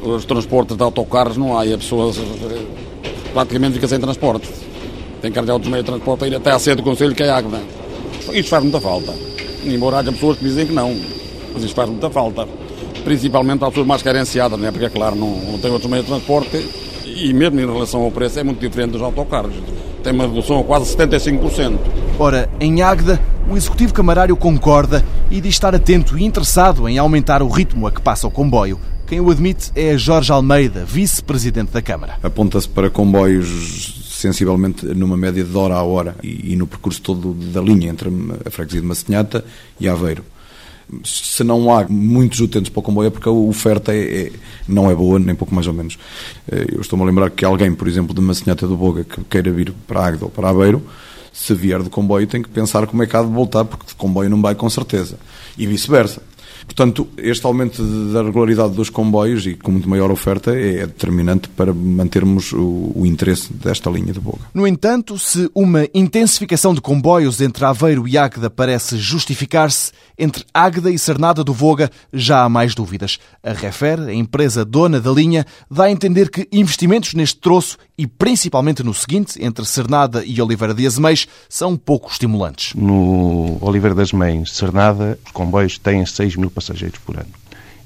os 0.00 0.24
transportes 0.24 0.78
de 0.78 0.82
autocarros 0.82 1.36
não 1.36 1.58
há 1.58 1.66
e 1.66 1.74
a 1.74 1.76
pessoa 1.76 2.10
praticamente 3.34 3.74
fica 3.74 3.86
sem 3.86 4.00
transporte. 4.00 4.48
Tem 5.20 5.30
que 5.30 5.38
arranjar 5.38 5.52
outros 5.52 5.70
meios 5.70 5.84
de 5.84 5.90
transporte 5.90 6.24
ir 6.24 6.34
até 6.34 6.52
à 6.52 6.58
sede 6.58 6.76
do 6.76 6.82
Conselho, 6.82 7.14
que 7.14 7.22
é 7.22 7.28
Águeda. 7.28 7.81
Isto 8.32 8.48
faz 8.48 8.62
muita 8.62 8.80
falta. 8.80 9.12
Embora 9.64 9.98
haja 9.98 10.12
pessoas 10.12 10.38
que 10.38 10.44
dizem 10.44 10.66
que 10.66 10.72
não, 10.72 10.96
mas 11.52 11.62
isto 11.62 11.74
faz 11.74 11.88
muita 11.88 12.10
falta. 12.10 12.46
Principalmente 13.04 13.64
às 13.64 13.70
pessoas 13.70 13.86
mais 13.86 14.02
carenciadas, 14.02 14.58
né? 14.58 14.70
porque, 14.70 14.86
é 14.86 14.90
claro, 14.90 15.16
não, 15.16 15.30
não 15.30 15.58
tem 15.58 15.70
outros 15.70 15.90
meios 15.90 16.06
de 16.06 16.12
transporte 16.12 16.68
e 17.04 17.32
mesmo 17.32 17.60
em 17.60 17.66
relação 17.66 18.02
ao 18.02 18.10
preço 18.10 18.38
é 18.38 18.44
muito 18.44 18.60
diferente 18.60 18.92
dos 18.92 19.02
autocarros. 19.02 19.54
Tem 20.02 20.12
uma 20.12 20.26
redução 20.26 20.60
a 20.60 20.64
quase 20.64 20.96
75%. 20.96 21.78
Ora, 22.18 22.48
em 22.60 22.82
Águeda, 22.82 23.20
o 23.48 23.56
Executivo 23.56 23.94
Camarário 23.94 24.36
concorda 24.36 25.04
e 25.30 25.40
diz 25.40 25.54
estar 25.54 25.74
atento 25.74 26.18
e 26.18 26.24
interessado 26.24 26.88
em 26.88 26.98
aumentar 26.98 27.42
o 27.42 27.48
ritmo 27.48 27.86
a 27.86 27.92
que 27.92 28.00
passa 28.00 28.26
o 28.26 28.30
comboio. 28.30 28.78
Quem 29.06 29.20
o 29.20 29.30
admite 29.30 29.70
é 29.76 29.96
Jorge 29.98 30.32
Almeida, 30.32 30.84
vice-presidente 30.84 31.70
da 31.72 31.82
Câmara. 31.82 32.18
Aponta-se 32.22 32.68
para 32.68 32.88
comboios 32.88 34.01
sensivelmente 34.22 34.86
numa 34.86 35.16
média 35.16 35.42
de 35.42 35.56
hora 35.56 35.74
a 35.74 35.82
hora 35.82 36.16
e, 36.22 36.52
e 36.52 36.56
no 36.56 36.66
percurso 36.66 37.02
todo 37.02 37.34
da 37.34 37.60
linha 37.60 37.90
entre 37.90 38.08
a 38.46 38.50
freguesia 38.50 38.80
de 38.80 38.86
Massinhata 38.86 39.44
e 39.78 39.88
Aveiro. 39.88 40.24
Se 41.04 41.42
não 41.42 41.74
há 41.74 41.86
muitos 41.88 42.40
utentes 42.40 42.70
para 42.70 42.80
o 42.80 42.82
comboio 42.82 43.06
é 43.08 43.10
porque 43.10 43.28
a 43.28 43.32
oferta 43.32 43.94
é, 43.94 44.26
é, 44.26 44.32
não 44.68 44.90
é 44.90 44.94
boa, 44.94 45.18
nem 45.18 45.34
pouco 45.34 45.54
mais 45.54 45.66
ou 45.66 45.72
menos. 45.72 45.98
Eu 46.50 46.82
estou-me 46.82 47.02
a 47.02 47.06
lembrar 47.06 47.30
que 47.30 47.44
alguém, 47.44 47.72
por 47.74 47.88
exemplo, 47.88 48.14
de 48.14 48.20
Massinhata 48.20 48.66
do 48.66 48.76
Boga, 48.76 49.02
que 49.02 49.24
queira 49.24 49.50
vir 49.50 49.72
para 49.86 50.06
Águeda 50.06 50.26
ou 50.26 50.30
para 50.30 50.50
Aveiro, 50.50 50.82
se 51.32 51.54
vier 51.54 51.82
de 51.82 51.88
comboio 51.88 52.26
tem 52.26 52.42
que 52.42 52.48
pensar 52.50 52.86
como 52.86 53.02
é 53.02 53.06
que 53.06 53.16
há 53.16 53.22
de 53.22 53.30
voltar, 53.30 53.64
porque 53.64 53.86
de 53.86 53.94
comboio 53.94 54.28
não 54.28 54.42
vai 54.42 54.54
com 54.54 54.68
certeza. 54.68 55.18
E 55.56 55.66
vice-versa. 55.66 56.22
Portanto, 56.66 57.08
este 57.16 57.44
aumento 57.46 57.82
da 58.12 58.22
regularidade 58.22 58.74
dos 58.74 58.88
comboios 58.88 59.46
e 59.46 59.54
com 59.54 59.70
muito 59.72 59.88
maior 59.88 60.10
oferta 60.10 60.56
é 60.56 60.86
determinante 60.86 61.48
para 61.48 61.72
mantermos 61.72 62.52
o, 62.52 62.92
o 62.94 63.06
interesse 63.06 63.52
desta 63.52 63.90
linha 63.90 64.12
de 64.12 64.20
Boga. 64.20 64.40
No 64.54 64.66
entanto, 64.66 65.18
se 65.18 65.50
uma 65.54 65.86
intensificação 65.94 66.74
de 66.74 66.80
comboios 66.80 67.40
entre 67.40 67.64
Aveiro 67.64 68.06
e 68.08 68.16
Águeda 68.16 68.48
parece 68.48 68.96
justificar-se, 68.96 69.92
entre 70.18 70.44
Águeda 70.52 70.90
e 70.90 70.98
Cernada 70.98 71.44
do 71.44 71.52
Voga 71.52 71.90
já 72.12 72.44
há 72.44 72.48
mais 72.48 72.74
dúvidas. 72.74 73.18
A 73.42 73.52
Refer, 73.52 74.00
a 74.00 74.14
empresa 74.14 74.64
dona 74.64 75.00
da 75.00 75.10
linha, 75.10 75.46
dá 75.70 75.84
a 75.84 75.90
entender 75.90 76.30
que 76.30 76.48
investimentos 76.52 77.14
neste 77.14 77.38
troço 77.40 77.76
e 78.02 78.06
principalmente 78.08 78.82
no 78.82 78.92
seguinte, 78.92 79.40
entre 79.40 79.64
Cernada 79.64 80.24
e 80.26 80.42
Oliveira 80.42 80.74
de 80.74 80.84
Azeméis, 80.84 81.28
são 81.48 81.76
pouco 81.76 82.10
estimulantes. 82.10 82.74
No 82.74 83.58
Oliveira 83.60 83.94
das 83.94 84.12
Mães, 84.12 84.50
Cernada, 84.50 85.16
os 85.24 85.30
comboios 85.30 85.78
têm 85.78 86.04
6 86.04 86.34
mil 86.34 86.50
passageiros 86.50 86.98
por 86.98 87.16
ano. 87.16 87.30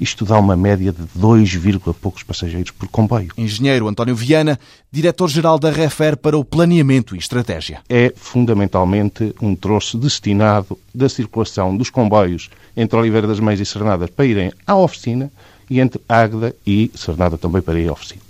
Isto 0.01 0.25
dá 0.25 0.39
uma 0.39 0.57
média 0.57 0.91
de 0.91 1.03
2, 1.15 1.59
poucos 2.01 2.23
passageiros 2.23 2.71
por 2.71 2.89
comboio. 2.89 3.31
Engenheiro 3.37 3.89
António 3.89 4.17
Viana, 4.17 4.59
diretor-geral 4.91 5.59
da 5.59 5.71
Refer 5.71 6.17
para 6.17 6.39
o 6.39 6.45
Planeamento 6.45 7.15
e 7.15 7.19
Estratégia. 7.19 7.83
É 7.87 8.11
fundamentalmente 8.17 9.35
um 9.43 9.55
troço 9.55 9.99
destinado 9.99 10.79
da 10.95 11.11
circulação 11.11 11.77
dos 11.77 11.91
comboios 11.91 12.49
entre 12.75 12.99
Oliveira 12.99 13.27
das 13.27 13.39
Mães 13.39 13.61
e 13.61 13.67
Cernada 13.67 14.09
para 14.09 14.25
irem 14.25 14.51
à 14.67 14.77
oficina 14.77 15.31
e 15.69 15.79
entre 15.79 16.01
Águeda 16.09 16.57
e 16.67 16.91
Cernada 16.95 17.37
também 17.37 17.61
para 17.61 17.79
ir 17.79 17.91
à 17.91 17.93
oficina. 17.93 18.26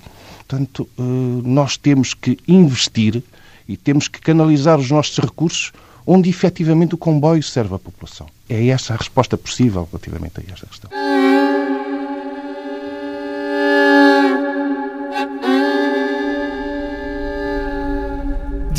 Portanto, 0.46 0.88
eh, 0.96 1.02
nós 1.44 1.76
temos 1.76 2.14
que 2.14 2.38
investir 2.46 3.22
e 3.68 3.76
temos 3.76 4.06
que 4.06 4.20
canalizar 4.20 4.78
os 4.78 4.90
nossos 4.90 5.18
recursos 5.18 5.72
onde 6.06 6.30
efetivamente 6.30 6.94
o 6.94 6.98
comboio 6.98 7.42
serve 7.42 7.74
à 7.74 7.78
população. 7.78 8.28
É 8.48 8.68
essa 8.68 8.94
a 8.94 8.96
resposta 8.96 9.36
possível 9.36 9.88
relativamente 9.90 10.34
a 10.38 10.52
esta 10.52 10.66
questão. 10.66 10.90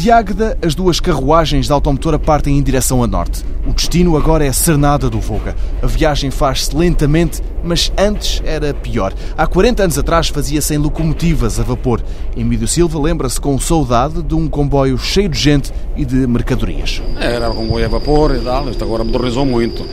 De 0.08 0.12
Águeda, 0.12 0.58
as 0.62 0.74
duas 0.74 1.02
carruagens 1.02 1.68
da 1.68 1.76
automotora 1.76 2.18
partem 2.18 2.58
em 2.58 2.64
direção 2.64 3.04
a 3.04 3.08
norte. 3.08 3.44
O 3.68 3.74
destino 3.74 4.16
agora 4.16 4.46
é 4.46 4.54
Cernada 4.54 5.10
do 5.10 5.20
Voga. 5.20 5.54
A 5.82 5.86
viagem 5.86 6.32
faz-se 6.32 6.74
lentamente, 6.74 7.42
mas 7.62 7.92
antes 7.98 8.42
era 8.46 8.74
pior. 8.74 9.14
Há 9.38 9.46
40 9.46 9.84
anos 9.84 9.98
atrás 9.98 10.30
fazia-se 10.30 10.74
em 10.74 10.78
locomotivas 10.78 11.60
a 11.60 11.64
vapor. 11.64 12.02
Emílio 12.38 12.70
Silva 12.70 12.98
lembra-se 12.98 13.42
com 13.42 13.60
saudade 13.60 14.24
de 14.24 14.34
um 14.34 14.48
comboio 14.48 14.98
cheio 14.98 15.28
de 15.28 15.38
gente 15.38 15.74
e 15.98 16.06
de 16.06 16.26
mercadorias. 16.26 17.02
Era 17.20 17.52
um 17.52 17.56
comboio 17.56 17.84
a 17.84 17.90
vapor 17.90 18.34
e 18.34 18.40
tal, 18.40 18.70
isto 18.70 18.86
agora 18.86 19.04
modernizou 19.04 19.46
muito. 19.46 19.86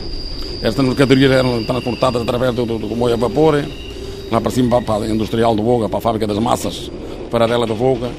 Estas 0.61 0.85
mercadorias 0.85 1.29
eram 1.29 1.61
transportadas 1.65 2.21
através 2.21 2.55
do, 2.55 2.65
do, 2.65 2.79
do 2.79 2.87
comboio 2.87 3.15
a 3.15 3.17
vapor, 3.17 3.61
lá 4.31 4.39
para 4.39 4.49
cima 4.49 4.81
para 4.81 5.03
a 5.03 5.09
industrial 5.09 5.53
do 5.53 5.61
Voga, 5.61 5.89
para 5.89 5.97
a 5.97 6.01
fábrica 6.01 6.25
das 6.25 6.39
massas, 6.39 6.89
paralela 7.29 7.67
do 7.67 7.75
Voga 7.75 8.09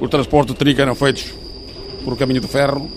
os 0.00 0.08
transportes 0.08 0.54
de 0.54 0.58
trigo 0.58 0.80
eram 0.80 0.94
feitos 0.94 1.34
por 2.08 2.16
caminho 2.16 2.40
de 2.40 2.48
ferro. 2.48 2.88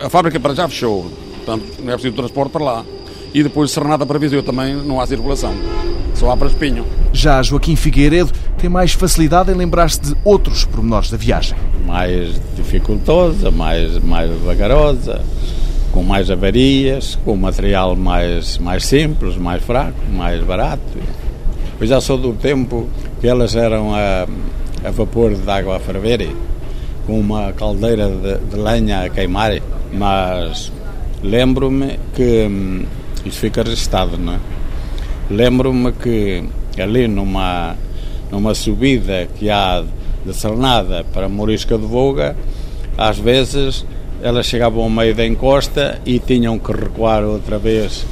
A 0.00 0.08
fábrica 0.08 0.40
para 0.40 0.54
já 0.54 0.66
fechou, 0.66 1.04
portanto 1.36 1.64
não 1.80 1.90
é 1.90 1.92
preciso 1.92 2.14
transporte 2.14 2.50
para 2.50 2.64
lá. 2.64 2.84
E 3.34 3.42
depois 3.42 3.70
Serenada 3.70 4.06
para 4.06 4.18
Viseu 4.18 4.42
também 4.42 4.74
não 4.74 5.00
há 5.00 5.06
circulação, 5.06 5.54
só 6.14 6.30
há 6.30 6.36
para 6.36 6.48
Espinho. 6.48 6.86
Já 7.12 7.42
Joaquim 7.42 7.76
Figueiredo 7.76 8.32
tem 8.56 8.70
mais 8.70 8.92
facilidade 8.94 9.52
em 9.52 9.54
lembrar-se 9.54 10.00
de 10.00 10.16
outros 10.24 10.64
pormenores 10.64 11.10
da 11.10 11.18
viagem. 11.18 11.56
Mais 11.86 12.40
dificultosa, 12.56 13.50
mais, 13.50 13.98
mais 13.98 14.30
vagarosa, 14.40 15.22
com 15.92 16.02
mais 16.02 16.30
avarias, 16.30 17.18
com 17.26 17.36
material 17.36 17.94
mais, 17.96 18.56
mais 18.56 18.86
simples, 18.86 19.36
mais 19.36 19.62
fraco, 19.62 19.98
mais 20.10 20.42
barato. 20.42 20.82
Eu 21.78 21.86
já 21.86 22.00
sou 22.00 22.16
do 22.16 22.32
tempo 22.32 22.88
que 23.20 23.26
elas 23.28 23.54
eram 23.54 23.94
a 23.94 24.26
a 24.84 24.90
vapor 24.90 25.34
de 25.34 25.48
água 25.48 25.76
a 25.76 25.80
ferver, 25.80 26.28
com 27.06 27.18
uma 27.18 27.52
caldeira 27.52 28.08
de, 28.08 28.38
de 28.38 28.56
lenha 28.56 29.04
a 29.04 29.08
queimar, 29.08 29.52
mas 29.92 30.72
lembro-me 31.22 31.98
que 32.14 32.46
hum, 32.48 32.84
isso 33.24 33.38
fica 33.38 33.62
registado, 33.62 34.16
não 34.16 34.34
é? 34.34 34.38
Lembro-me 35.30 35.92
que 35.92 36.44
ali 36.78 37.08
numa, 37.08 37.76
numa 38.30 38.54
subida 38.54 39.28
que 39.38 39.50
há 39.50 39.82
de 40.24 40.34
Cernada 40.34 41.04
para 41.12 41.28
Morisca 41.28 41.76
de 41.76 41.86
Voga, 41.86 42.36
às 42.96 43.18
vezes 43.18 43.84
elas 44.22 44.46
chegavam 44.46 44.84
ao 44.84 44.90
meio 44.90 45.14
da 45.14 45.26
encosta 45.26 46.00
e 46.06 46.18
tinham 46.18 46.58
que 46.58 46.72
recuar 46.72 47.24
outra 47.24 47.58
vez 47.58 48.06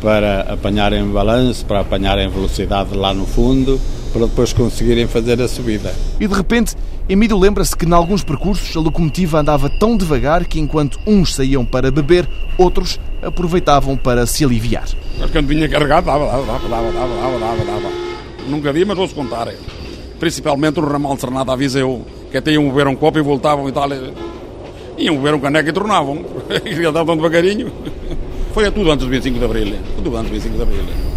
para 0.00 0.40
apanharem 0.40 1.06
balanço, 1.06 1.64
para 1.64 1.80
apanharem 1.80 2.28
velocidade 2.28 2.96
lá 2.96 3.14
no 3.14 3.24
fundo 3.24 3.80
para 4.12 4.26
depois 4.26 4.52
conseguirem 4.52 5.06
fazer 5.06 5.40
a 5.40 5.48
subida. 5.48 5.94
E 6.20 6.26
de 6.26 6.34
repente, 6.34 6.76
Emílio 7.08 7.38
lembra-se 7.38 7.76
que, 7.76 7.84
em 7.84 7.92
alguns 7.92 8.22
percursos, 8.22 8.76
a 8.76 8.80
locomotiva 8.80 9.40
andava 9.40 9.68
tão 9.68 9.96
devagar 9.96 10.46
que, 10.46 10.60
enquanto 10.60 10.98
uns 11.06 11.34
saíam 11.34 11.64
para 11.64 11.90
beber, 11.90 12.28
outros 12.56 13.00
aproveitavam 13.22 13.96
para 13.96 14.26
se 14.26 14.44
aliviar. 14.44 14.88
Mas 15.18 15.30
quando 15.30 15.46
vinha 15.46 15.68
carregado, 15.68 16.06
dava, 16.06 16.26
dava, 16.26 16.42
dava, 16.44 16.68
dava, 16.68 16.92
dava, 16.92 17.38
dava, 17.38 17.64
dava. 17.64 17.88
Nunca 18.48 18.72
vi, 18.72 18.84
mas 18.84 18.96
vou-se 18.96 19.14
contar. 19.14 19.48
Principalmente 20.20 20.80
no 20.80 20.86
ramal 20.86 21.14
de 21.14 21.20
Sernada 21.20 21.52
a 21.52 21.56
Viseu, 21.56 22.06
que 22.30 22.36
até 22.36 22.52
iam 22.52 22.68
beber 22.68 22.86
um 22.86 22.94
copo 22.94 23.18
e 23.18 23.22
voltavam 23.22 23.68
e 23.68 23.72
tal. 23.72 23.88
Iam 24.96 25.16
beber 25.16 25.34
um 25.34 25.40
caneco 25.40 25.68
e 25.68 25.72
tornavam. 25.72 26.24
E 26.64 26.86
andavam 26.86 27.16
devagarinho. 27.16 27.72
Foi 28.52 28.66
a 28.66 28.70
tudo 28.70 28.90
antes 28.90 29.06
do 29.06 29.10
25 29.10 29.38
de 29.38 29.44
Abril. 29.44 29.74
Tudo 29.96 30.16
antes 30.16 30.30
do 30.30 30.34
25 30.34 30.56
de 30.56 30.62
Abril. 30.62 31.11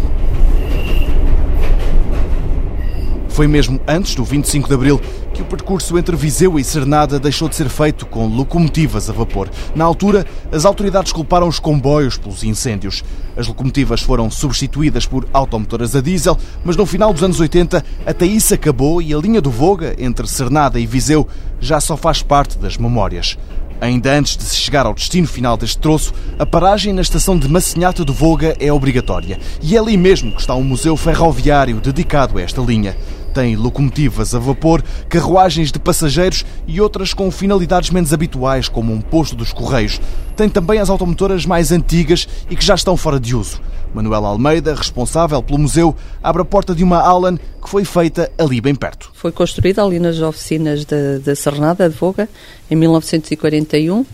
Foi 3.36 3.46
mesmo 3.46 3.78
antes 3.86 4.14
do 4.14 4.24
25 4.24 4.66
de 4.66 4.74
Abril 4.74 4.98
que 5.34 5.42
o 5.42 5.44
percurso 5.44 5.98
entre 5.98 6.16
Viseu 6.16 6.58
e 6.58 6.64
Cernada 6.64 7.20
deixou 7.20 7.50
de 7.50 7.54
ser 7.54 7.68
feito 7.68 8.06
com 8.06 8.26
locomotivas 8.26 9.10
a 9.10 9.12
vapor. 9.12 9.50
Na 9.74 9.84
altura, 9.84 10.24
as 10.50 10.64
autoridades 10.64 11.12
culparam 11.12 11.46
os 11.46 11.58
comboios 11.58 12.16
pelos 12.16 12.42
incêndios. 12.42 13.04
As 13.36 13.46
locomotivas 13.46 14.00
foram 14.00 14.30
substituídas 14.30 15.04
por 15.04 15.28
automotoras 15.34 15.94
a 15.94 16.00
diesel, 16.00 16.38
mas 16.64 16.78
no 16.78 16.86
final 16.86 17.12
dos 17.12 17.22
anos 17.22 17.38
80 17.38 17.84
até 18.06 18.24
isso 18.24 18.54
acabou 18.54 19.02
e 19.02 19.12
a 19.12 19.18
linha 19.18 19.42
do 19.42 19.50
Voga 19.50 19.94
entre 19.98 20.26
Cernada 20.26 20.80
e 20.80 20.86
Viseu 20.86 21.28
já 21.60 21.78
só 21.78 21.94
faz 21.94 22.22
parte 22.22 22.56
das 22.56 22.78
memórias. 22.78 23.36
Ainda 23.78 24.14
antes 24.14 24.38
de 24.38 24.44
se 24.44 24.56
chegar 24.56 24.86
ao 24.86 24.94
destino 24.94 25.28
final 25.28 25.56
deste 25.56 25.76
troço, 25.76 26.14
a 26.38 26.46
paragem 26.46 26.94
na 26.94 27.02
estação 27.02 27.38
de 27.38 27.46
Massinhata 27.46 28.02
do 28.02 28.14
Voga 28.14 28.56
é 28.58 28.72
obrigatória. 28.72 29.38
E 29.60 29.76
é 29.76 29.78
ali 29.78 29.98
mesmo 29.98 30.32
que 30.32 30.40
está 30.40 30.54
um 30.54 30.64
museu 30.64 30.96
ferroviário 30.96 31.78
dedicado 31.78 32.38
a 32.38 32.42
esta 32.42 32.62
linha. 32.62 32.96
Tem 33.36 33.54
locomotivas 33.54 34.34
a 34.34 34.38
vapor, 34.38 34.82
carruagens 35.10 35.70
de 35.70 35.78
passageiros 35.78 36.42
e 36.66 36.80
outras 36.80 37.12
com 37.12 37.30
finalidades 37.30 37.90
menos 37.90 38.10
habituais, 38.10 38.66
como 38.66 38.94
um 38.94 39.00
posto 39.02 39.36
dos 39.36 39.52
correios. 39.52 40.00
Tem 40.34 40.48
também 40.48 40.78
as 40.78 40.88
automotoras 40.88 41.44
mais 41.44 41.70
antigas 41.70 42.26
e 42.48 42.56
que 42.56 42.64
já 42.64 42.74
estão 42.74 42.96
fora 42.96 43.20
de 43.20 43.36
uso. 43.36 43.60
Manuel 43.92 44.24
Almeida, 44.24 44.74
responsável 44.74 45.42
pelo 45.42 45.58
museu, 45.58 45.94
abre 46.22 46.40
a 46.40 46.44
porta 46.46 46.74
de 46.74 46.82
uma 46.82 46.98
Alan 46.98 47.36
que 47.36 47.68
foi 47.68 47.84
feita 47.84 48.32
ali 48.38 48.58
bem 48.58 48.74
perto. 48.74 49.10
Foi 49.12 49.30
construída 49.30 49.84
ali 49.84 50.00
nas 50.00 50.18
oficinas 50.22 50.86
da 50.86 51.36
Sernada 51.36 51.90
de 51.90 51.94
Voga 51.94 52.30
em 52.70 52.74
1941. 52.74 54.06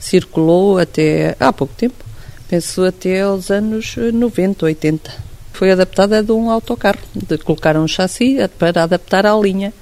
Circulou 0.00 0.78
até 0.78 1.36
há 1.38 1.52
pouco 1.52 1.74
tempo, 1.74 2.04
penso 2.48 2.82
até 2.82 3.20
aos 3.20 3.52
anos 3.52 3.94
90, 4.12 4.66
80 4.66 5.33
foi 5.54 5.70
adaptada 5.70 6.22
de 6.22 6.32
um 6.32 6.50
autocarro, 6.50 6.98
de 7.14 7.38
colocar 7.38 7.76
um 7.76 7.86
chassi 7.86 8.36
para 8.58 8.82
adaptar 8.82 9.24
à 9.24 9.34
linha. 9.36 9.72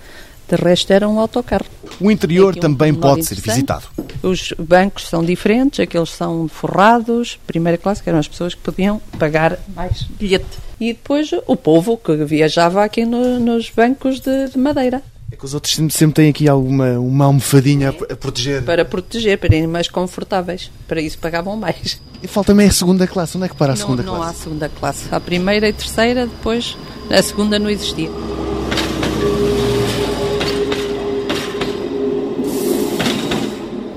De 0.48 0.56
resto 0.56 0.92
era 0.92 1.08
um 1.08 1.18
autocarro. 1.18 1.64
O 1.98 2.10
interior 2.10 2.54
um 2.54 2.60
também 2.60 2.92
pode 2.92 3.24
ser 3.24 3.40
visitado. 3.40 3.84
Os 4.22 4.52
bancos 4.58 5.08
são 5.08 5.24
diferentes, 5.24 5.80
aqueles 5.80 6.10
são 6.10 6.46
forrados, 6.46 7.38
primeira 7.46 7.78
classe, 7.78 8.02
que 8.02 8.08
eram 8.10 8.18
as 8.18 8.28
pessoas 8.28 8.54
que 8.54 8.60
podiam 8.60 9.00
pagar 9.18 9.58
mais 9.74 10.02
bilhete. 10.02 10.58
E 10.78 10.92
depois 10.92 11.30
o 11.46 11.56
povo 11.56 11.96
que 11.96 12.14
viajava 12.16 12.84
aqui 12.84 13.06
no, 13.06 13.40
nos 13.40 13.70
bancos 13.70 14.20
de, 14.20 14.50
de 14.50 14.58
madeira. 14.58 15.02
Que 15.42 15.46
os 15.46 15.54
outros 15.54 15.74
sempre 15.90 16.14
têm 16.14 16.28
aqui 16.28 16.48
alguma 16.48 17.00
uma 17.00 17.24
almofadinha 17.24 17.88
a 17.88 18.14
proteger. 18.14 18.62
Para 18.62 18.84
proteger, 18.84 19.36
para 19.36 19.48
irem 19.48 19.66
mais 19.66 19.88
confortáveis. 19.88 20.70
Para 20.86 21.00
isso 21.00 21.18
pagavam 21.18 21.56
mais. 21.56 22.00
E 22.22 22.28
falta-me 22.28 22.64
a 22.64 22.70
segunda 22.70 23.08
classe. 23.08 23.36
Onde 23.36 23.46
é 23.46 23.48
que 23.48 23.56
para 23.56 23.72
a 23.72 23.76
segunda 23.76 24.04
não, 24.04 24.14
classe? 24.14 24.22
Não 24.22 24.30
há 24.30 24.34
segunda 24.34 24.68
classe. 24.68 25.04
A 25.10 25.18
primeira 25.18 25.68
e 25.68 25.72
terceira, 25.72 26.28
depois 26.28 26.78
a 27.10 27.20
segunda 27.20 27.58
não 27.58 27.68
existia. 27.68 28.08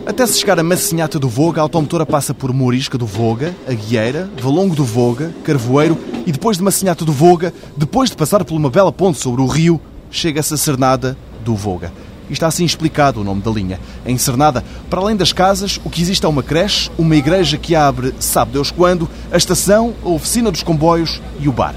Até 0.07 0.25
se 0.25 0.39
chegar 0.39 0.57
a 0.59 0.63
Massinhata 0.63 1.19
do 1.19 1.29
Voga, 1.29 1.61
a 1.61 1.63
automotora 1.63 2.07
passa 2.07 2.33
por 2.33 2.51
Morisca 2.51 2.97
do 2.97 3.05
Voga, 3.05 3.53
Aguieira, 3.67 4.31
Valongo 4.41 4.73
do 4.73 4.83
Voga, 4.83 5.31
Carvoeiro 5.43 5.95
e 6.25 6.31
depois 6.31 6.57
de 6.57 6.63
Massinhata 6.63 7.05
do 7.05 7.13
Voga, 7.13 7.53
depois 7.77 8.09
de 8.09 8.15
passar 8.15 8.43
por 8.43 8.55
uma 8.55 8.71
bela 8.71 8.91
ponte 8.91 9.19
sobre 9.19 9.43
o 9.43 9.45
rio, 9.45 9.79
chega-se 10.09 10.55
a 10.55 10.57
Cernada 10.57 11.15
do 11.45 11.55
Voga. 11.55 11.93
está 12.29 12.47
assim 12.47 12.65
explicado 12.65 13.21
o 13.21 13.23
nome 13.23 13.41
da 13.41 13.51
linha. 13.51 13.79
Em 14.05 14.17
Cernada, 14.17 14.65
para 14.89 14.99
além 14.99 15.15
das 15.15 15.31
casas, 15.31 15.79
o 15.85 15.89
que 15.89 16.01
existe 16.01 16.25
é 16.25 16.29
uma 16.29 16.41
creche, 16.41 16.89
uma 16.97 17.15
igreja 17.15 17.57
que 17.57 17.75
abre 17.75 18.13
sabe 18.19 18.53
Deus 18.53 18.71
quando, 18.71 19.07
a 19.31 19.37
estação, 19.37 19.93
a 20.03 20.09
oficina 20.09 20.51
dos 20.51 20.63
comboios 20.63 21.21
e 21.39 21.47
o 21.47 21.51
bar. 21.53 21.75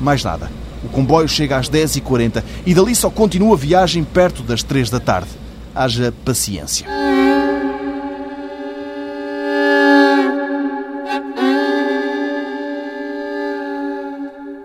Mais 0.00 0.24
nada. 0.24 0.50
O 0.82 0.88
comboio 0.88 1.28
chega 1.28 1.58
às 1.58 1.68
10h40 1.68 2.42
e 2.64 2.74
dali 2.74 2.96
só 2.96 3.10
continua 3.10 3.54
a 3.54 3.58
viagem 3.58 4.02
perto 4.02 4.42
das 4.42 4.62
3 4.62 4.88
da 4.88 4.98
tarde. 4.98 5.28
Haja 5.74 6.12
paciência. 6.24 7.09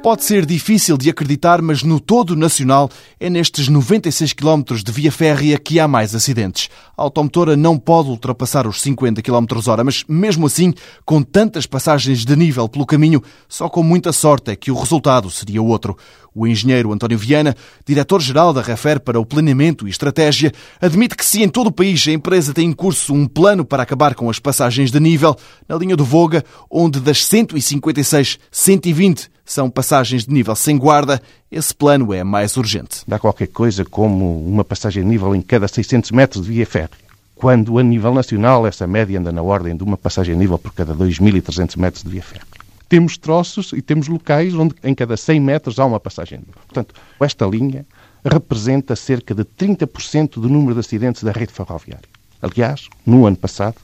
Pode 0.05 0.24
ser 0.24 0.45
difícil 0.45 1.00
de 1.00 1.09
acreditar, 1.09 1.63
mas 1.63 1.81
no 1.81 2.00
todo 2.00 2.35
nacional 2.35 2.91
é 3.19 3.27
nestes 3.27 3.67
96 3.67 4.33
km 4.33 4.75
de 4.75 4.91
via 4.91 5.12
férrea 5.12 5.57
que 5.57 5.79
há 5.79 5.88
mais 5.88 6.13
acidentes. 6.13 6.69
A 6.95 7.01
automotora 7.01 7.57
não 7.57 7.75
pode 7.75 8.09
ultrapassar 8.09 8.67
os 8.67 8.79
50 8.83 9.24
km 9.24 9.47
hora, 9.67 9.83
mas 9.83 10.03
mesmo 10.07 10.45
assim, 10.45 10.75
com 11.03 11.24
tantas 11.24 11.65
passagens 11.65 12.24
de 12.24 12.35
nível 12.35 12.69
pelo 12.69 12.85
caminho, 12.85 13.19
só 13.50 13.67
com 13.67 13.81
muita 13.81 14.12
sorte 14.12 14.51
é 14.51 14.55
que 14.55 14.69
o 14.69 14.75
resultado 14.75 15.27
seria 15.31 15.59
outro. 15.59 15.97
O 16.35 16.45
engenheiro 16.45 16.93
António 16.93 17.17
Viana, 17.17 17.55
diretor-geral 17.83 18.53
da 18.53 18.62
Refer 18.62 19.00
para 19.00 19.19
o 19.19 19.25
Planeamento 19.25 19.88
e 19.88 19.89
Estratégia, 19.89 20.51
admite 20.79 21.15
que 21.15 21.25
se 21.25 21.41
em 21.41 21.50
todo 21.50 21.67
o 21.67 21.74
país 21.74 22.07
a 22.07 22.12
empresa 22.12 22.53
tem 22.53 22.69
em 22.69 22.74
curso 22.74 23.12
um 23.12 23.25
plano 23.25 23.65
para 23.65 23.81
acabar 23.81 24.13
com 24.13 24.29
as 24.29 24.38
passagens 24.38 24.91
de 24.91 25.00
nível, 25.00 25.35
na 25.67 25.75
linha 25.75 25.95
do 25.95 26.05
Voga, 26.05 26.43
onde 26.69 27.00
das 27.00 27.25
156, 27.25 28.38
120 28.51 29.33
são 29.45 29.69
passagens 29.69 30.25
de 30.25 30.33
nível 30.33 30.55
sem 30.55 30.77
guarda, 30.77 31.21
esse 31.51 31.73
plano 31.73 32.11
é 32.13 32.23
mais 32.23 32.57
urgente. 32.57 33.03
Dá 33.07 33.19
qualquer 33.19 33.47
coisa 33.47 33.85
como 33.85 34.45
uma 34.45 34.65
passagem 34.65 35.03
de 35.03 35.09
nível 35.09 35.35
em 35.35 35.41
cada 35.41 35.67
600 35.67 36.11
metros 36.11 36.43
de 36.43 36.51
via 36.51 36.65
férrea. 36.65 37.05
Quando 37.35 37.77
a 37.77 37.83
nível 37.83 38.13
nacional 38.13 38.65
essa 38.65 38.87
média 38.87 39.19
anda 39.19 39.31
na 39.31 39.41
ordem 39.41 39.77
de 39.77 39.83
uma 39.83 39.97
passagem 39.97 40.33
de 40.33 40.39
nível 40.39 40.57
por 40.57 40.73
cada 40.73 40.95
2.300 40.95 41.77
metros 41.77 42.03
de 42.03 42.09
via 42.09 42.23
férrea. 42.23 42.47
Temos 42.89 43.17
troços 43.17 43.71
e 43.73 43.81
temos 43.81 44.07
locais 44.07 44.53
onde 44.55 44.75
em 44.83 44.95
cada 44.95 45.15
100 45.15 45.39
metros 45.39 45.79
há 45.79 45.85
uma 45.85 45.99
passagem 45.99 46.39
de 46.39 46.45
nível. 46.45 46.61
Portanto, 46.67 46.95
esta 47.19 47.45
linha 47.45 47.85
representa 48.23 48.95
cerca 48.95 49.35
de 49.35 49.43
30% 49.43 50.39
do 50.39 50.49
número 50.49 50.73
de 50.73 50.79
acidentes 50.79 51.21
da 51.23 51.31
rede 51.31 51.53
ferroviária. 51.53 52.09
Aliás, 52.41 52.87
no 53.05 53.25
ano 53.25 53.37
passado, 53.37 53.75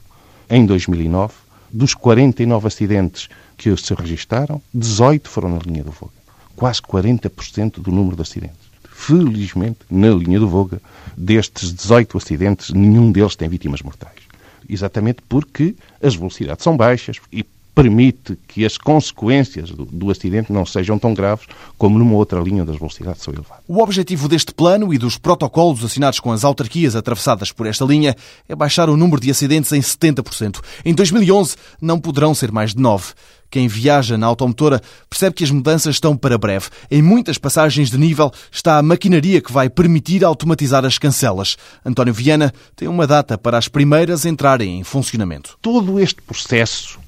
em 0.50 0.66
2009, 0.66 1.34
dos 1.72 1.94
49 1.94 2.66
acidentes 2.66 3.28
que 3.62 3.76
se 3.76 3.94
registaram, 3.94 4.60
18 4.74 5.28
foram 5.28 5.50
na 5.50 5.58
linha 5.58 5.84
do 5.84 5.90
Voga. 5.90 6.12
Quase 6.56 6.80
40% 6.82 7.80
do 7.80 7.90
número 7.90 8.16
de 8.16 8.22
acidentes. 8.22 8.56
Felizmente, 8.90 9.80
na 9.90 10.10
linha 10.10 10.38
do 10.38 10.48
Voga, 10.48 10.80
destes 11.16 11.72
18 11.72 12.18
acidentes, 12.18 12.70
nenhum 12.70 13.10
deles 13.10 13.36
tem 13.36 13.48
vítimas 13.48 13.82
mortais. 13.82 14.22
Exatamente 14.68 15.22
porque 15.28 15.74
as 16.02 16.14
velocidades 16.14 16.62
são 16.62 16.76
baixas 16.76 17.18
e 17.32 17.44
permite 17.74 18.38
que 18.46 18.64
as 18.64 18.76
consequências 18.76 19.70
do, 19.70 19.84
do, 19.86 20.10
acidente 20.10 20.52
não 20.52 20.66
sejam 20.66 20.98
tão 20.98 21.14
graves 21.14 21.46
como 21.78 21.98
numa 21.98 22.14
outra 22.14 22.40
linha 22.40 22.62
onde 22.62 22.72
as 22.72 22.78
velocidades 22.78 23.22
são 23.22 23.32
elevadas. 23.32 23.64
O 23.66 23.82
objetivo 23.82 24.28
deste 24.28 24.52
plano 24.52 24.92
e 24.92 24.98
dos 24.98 25.16
protocolos 25.16 25.82
assinados 25.84 26.20
com 26.20 26.30
as 26.30 26.44
autarquias 26.44 26.94
atravessadas 26.94 27.50
por 27.50 27.66
esta 27.66 27.84
linha 27.84 28.14
é 28.48 28.54
baixar 28.54 28.90
o 28.90 28.96
número 28.96 29.20
de 29.20 29.30
acidentes 29.30 29.72
em 29.72 29.80
70%. 29.80 30.60
Em 30.84 30.94
2011 30.94 31.56
não 31.80 31.98
poderão 31.98 32.34
ser 32.34 32.52
mais 32.52 32.74
de 32.74 32.80
9. 32.80 33.14
Quem 33.52 33.68
viaja 33.68 34.16
na 34.16 34.26
automotora 34.26 34.80
percebe 35.10 35.36
que 35.36 35.44
as 35.44 35.50
mudanças 35.50 35.96
estão 35.96 36.16
para 36.16 36.38
breve. 36.38 36.70
Em 36.90 37.02
muitas 37.02 37.36
passagens 37.36 37.90
de 37.90 37.98
nível 37.98 38.32
está 38.50 38.78
a 38.78 38.82
maquinaria 38.82 39.42
que 39.42 39.52
vai 39.52 39.68
permitir 39.68 40.24
automatizar 40.24 40.86
as 40.86 40.96
cancelas. 40.96 41.58
António 41.84 42.14
Viana 42.14 42.50
tem 42.74 42.88
uma 42.88 43.06
data 43.06 43.36
para 43.36 43.58
as 43.58 43.68
primeiras 43.68 44.24
entrarem 44.24 44.80
em 44.80 44.84
funcionamento. 44.84 45.58
Todo 45.60 46.00
este 46.00 46.22
processo 46.22 46.98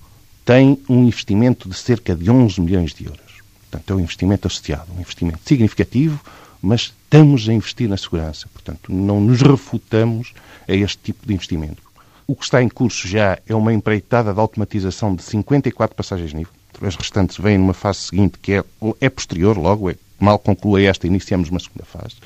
tem 0.44 0.78
um 0.86 1.04
investimento 1.04 1.66
de 1.66 1.78
cerca 1.78 2.14
de 2.14 2.30
11 2.30 2.60
milhões 2.60 2.92
de 2.92 3.06
euros. 3.06 3.40
Portanto, 3.70 3.90
é 3.90 3.96
um 3.96 4.00
investimento 4.00 4.46
associado, 4.46 4.92
um 4.94 5.00
investimento 5.00 5.40
significativo, 5.46 6.20
mas 6.60 6.92
estamos 7.04 7.48
a 7.48 7.54
investir 7.54 7.88
na 7.88 7.96
segurança. 7.96 8.46
Portanto, 8.52 8.92
não 8.92 9.18
nos 9.18 9.40
refutamos 9.40 10.34
a 10.68 10.74
este 10.74 10.98
tipo 10.98 11.26
de 11.26 11.32
investimento. 11.32 11.82
O 12.26 12.34
que 12.34 12.44
está 12.44 12.62
em 12.62 12.68
curso 12.68 13.06
já 13.06 13.38
é 13.46 13.54
uma 13.54 13.72
empreitada 13.72 14.32
de 14.32 14.40
automatização 14.40 15.14
de 15.14 15.22
54 15.22 15.94
passagens 15.94 16.32
nível. 16.32 16.52
As 16.82 16.96
restantes 16.96 17.38
vêm 17.38 17.58
numa 17.58 17.74
fase 17.74 18.00
seguinte, 18.00 18.38
que 18.38 18.54
é, 18.54 18.64
é 19.00 19.08
posterior, 19.08 19.56
logo, 19.58 19.90
é, 19.90 19.96
mal 20.18 20.38
conclua 20.38 20.80
esta, 20.80 21.06
iniciamos 21.06 21.50
uma 21.50 21.60
segunda 21.60 21.84
fase. 21.84 22.16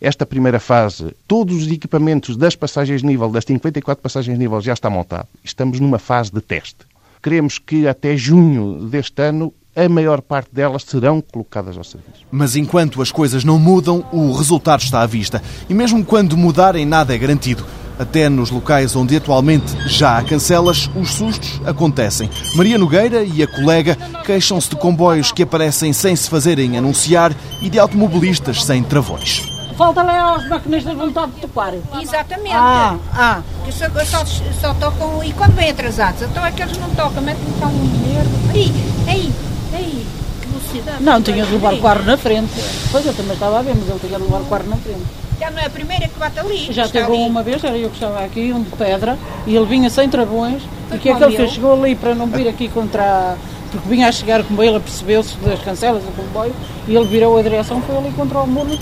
Esta 0.00 0.24
primeira 0.24 0.60
fase, 0.60 1.14
todos 1.26 1.62
os 1.62 1.70
equipamentos 1.70 2.36
das 2.36 2.54
passagens 2.54 3.02
nível, 3.02 3.28
das 3.30 3.44
54 3.44 4.02
passagens 4.02 4.38
nível, 4.38 4.60
já 4.60 4.72
está 4.72 4.88
montado. 4.88 5.26
Estamos 5.42 5.80
numa 5.80 5.98
fase 5.98 6.30
de 6.32 6.40
teste. 6.40 6.86
Queremos 7.22 7.58
que 7.58 7.88
até 7.88 8.16
junho 8.16 8.86
deste 8.88 9.20
ano 9.22 9.52
a 9.74 9.88
maior 9.88 10.20
parte 10.20 10.54
delas 10.54 10.84
serão 10.84 11.20
colocadas 11.20 11.76
ao 11.76 11.82
serviço. 11.82 12.24
Mas 12.30 12.54
enquanto 12.54 13.02
as 13.02 13.10
coisas 13.10 13.42
não 13.44 13.58
mudam, 13.58 14.04
o 14.12 14.32
resultado 14.32 14.82
está 14.82 15.00
à 15.00 15.06
vista. 15.06 15.42
E 15.68 15.74
mesmo 15.74 16.04
quando 16.04 16.36
mudarem, 16.36 16.86
nada 16.86 17.14
é 17.14 17.18
garantido. 17.18 17.64
Até 17.98 18.28
nos 18.28 18.50
locais 18.50 18.96
onde 18.96 19.16
atualmente 19.16 19.72
já 19.86 20.18
há 20.18 20.22
cancelas, 20.22 20.90
os 20.96 21.10
sustos 21.10 21.60
acontecem. 21.64 22.28
Maria 22.54 22.78
Nogueira 22.78 23.22
e 23.22 23.42
a 23.42 23.46
colega 23.46 23.96
queixam-se 24.24 24.70
de 24.70 24.76
comboios 24.76 25.30
que 25.30 25.42
aparecem 25.42 25.92
sem 25.92 26.16
se 26.16 26.28
fazerem 26.28 26.76
anunciar 26.76 27.32
e 27.62 27.70
de 27.70 27.78
automobilistas 27.78 28.64
sem 28.64 28.82
travões. 28.82 29.54
Falta 29.76 30.02
lá 30.02 30.20
aos 30.20 30.48
maquinistas 30.48 30.94
vontade 30.94 31.32
de 31.32 31.40
tocar. 31.40 31.74
Exatamente. 32.00 32.54
Ah, 32.54 32.96
ah. 33.12 33.42
Que 33.64 33.72
só, 33.72 33.86
só, 34.04 34.24
só, 34.60 34.74
tocam. 34.74 35.22
E 35.24 35.32
quando 35.32 35.54
vêm 35.54 35.70
atrasados? 35.70 36.22
Então 36.22 36.46
é 36.46 36.52
que 36.52 36.62
eles 36.62 36.78
não 36.78 36.90
tocam, 36.90 37.22
metem 37.22 37.44
cá 37.58 37.66
um 37.66 37.88
dinheiro. 37.88 38.28
Aí, 38.50 38.72
aí, 39.08 39.32
aí. 39.72 40.06
Que 40.40 40.46
velocidade. 40.46 41.02
Não, 41.02 41.20
tinha 41.20 41.44
de 41.44 41.52
levar 41.52 41.74
o 41.74 41.82
carro 41.82 42.04
na 42.04 42.16
frente. 42.16 42.52
Pois 42.92 43.04
eu 43.04 43.14
também 43.14 43.34
estava 43.34 43.58
a 43.58 43.62
ver, 43.62 43.74
mas 43.74 43.88
ele 43.88 43.98
tinha 43.98 44.18
de 44.18 44.24
levar 44.24 44.40
o 44.40 44.44
carro 44.44 44.68
na 44.68 44.76
frente. 44.76 45.23
Já 45.38 45.50
não 45.50 45.58
é 45.58 45.66
a 45.66 45.70
primeira 45.70 46.08
que 46.08 46.18
bate 46.18 46.38
ali. 46.38 46.72
Já 46.72 46.88
teve 46.88 47.06
ali. 47.06 47.22
uma 47.22 47.42
vez, 47.42 47.62
era 47.62 47.76
eu 47.76 47.88
que 47.88 47.96
estava 47.96 48.24
aqui, 48.24 48.52
um 48.52 48.62
de 48.62 48.70
pedra, 48.70 49.18
e 49.46 49.56
ele 49.56 49.66
vinha 49.66 49.90
sem 49.90 50.08
travões. 50.08 50.62
Foi 50.88 50.96
e 50.96 50.98
o 50.98 51.02
que 51.02 51.08
é 51.08 51.14
que 51.14 51.24
ele 51.24 51.36
fez? 51.36 51.52
Chegou 51.52 51.72
ali 51.72 51.94
para 51.94 52.14
não 52.14 52.26
vir 52.26 52.48
aqui 52.48 52.68
contra. 52.68 53.36
Porque 53.70 53.88
vinha 53.88 54.08
a 54.08 54.12
chegar 54.12 54.40
o 54.40 54.44
comboio, 54.44 54.70
ele 54.70 54.80
percebeu-se 54.80 55.36
das 55.38 55.60
cancelas 55.60 56.02
do 56.02 56.12
comboio, 56.12 56.54
e 56.86 56.94
ele 56.94 57.06
virou 57.06 57.36
a 57.36 57.42
direção, 57.42 57.82
foi 57.82 57.96
ali 57.96 58.12
contra 58.12 58.38
o 58.38 58.46
muro. 58.46 58.78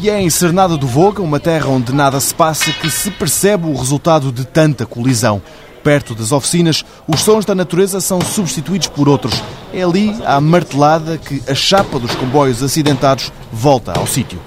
E 0.00 0.08
é 0.08 0.20
em 0.20 0.30
Cernada 0.30 0.76
do 0.76 0.86
Voga, 0.86 1.22
uma 1.22 1.38
terra 1.38 1.68
onde 1.68 1.92
nada 1.92 2.18
se 2.20 2.34
passa, 2.34 2.72
que 2.72 2.90
se 2.90 3.10
percebe 3.10 3.66
o 3.66 3.76
resultado 3.76 4.32
de 4.32 4.46
tanta 4.46 4.86
colisão. 4.86 5.42
Perto 5.82 6.14
das 6.14 6.32
oficinas, 6.32 6.82
os 7.06 7.20
sons 7.20 7.44
da 7.44 7.54
natureza 7.54 8.00
são 8.00 8.18
substituídos 8.20 8.88
por 8.88 9.08
outros. 9.08 9.34
É 9.72 9.82
ali, 9.82 10.14
à 10.24 10.40
martelada, 10.40 11.18
que 11.18 11.42
a 11.46 11.54
chapa 11.54 11.98
dos 11.98 12.14
comboios 12.14 12.62
acidentados 12.62 13.30
volta 13.52 13.92
ao 13.92 14.06
sítio. 14.06 14.40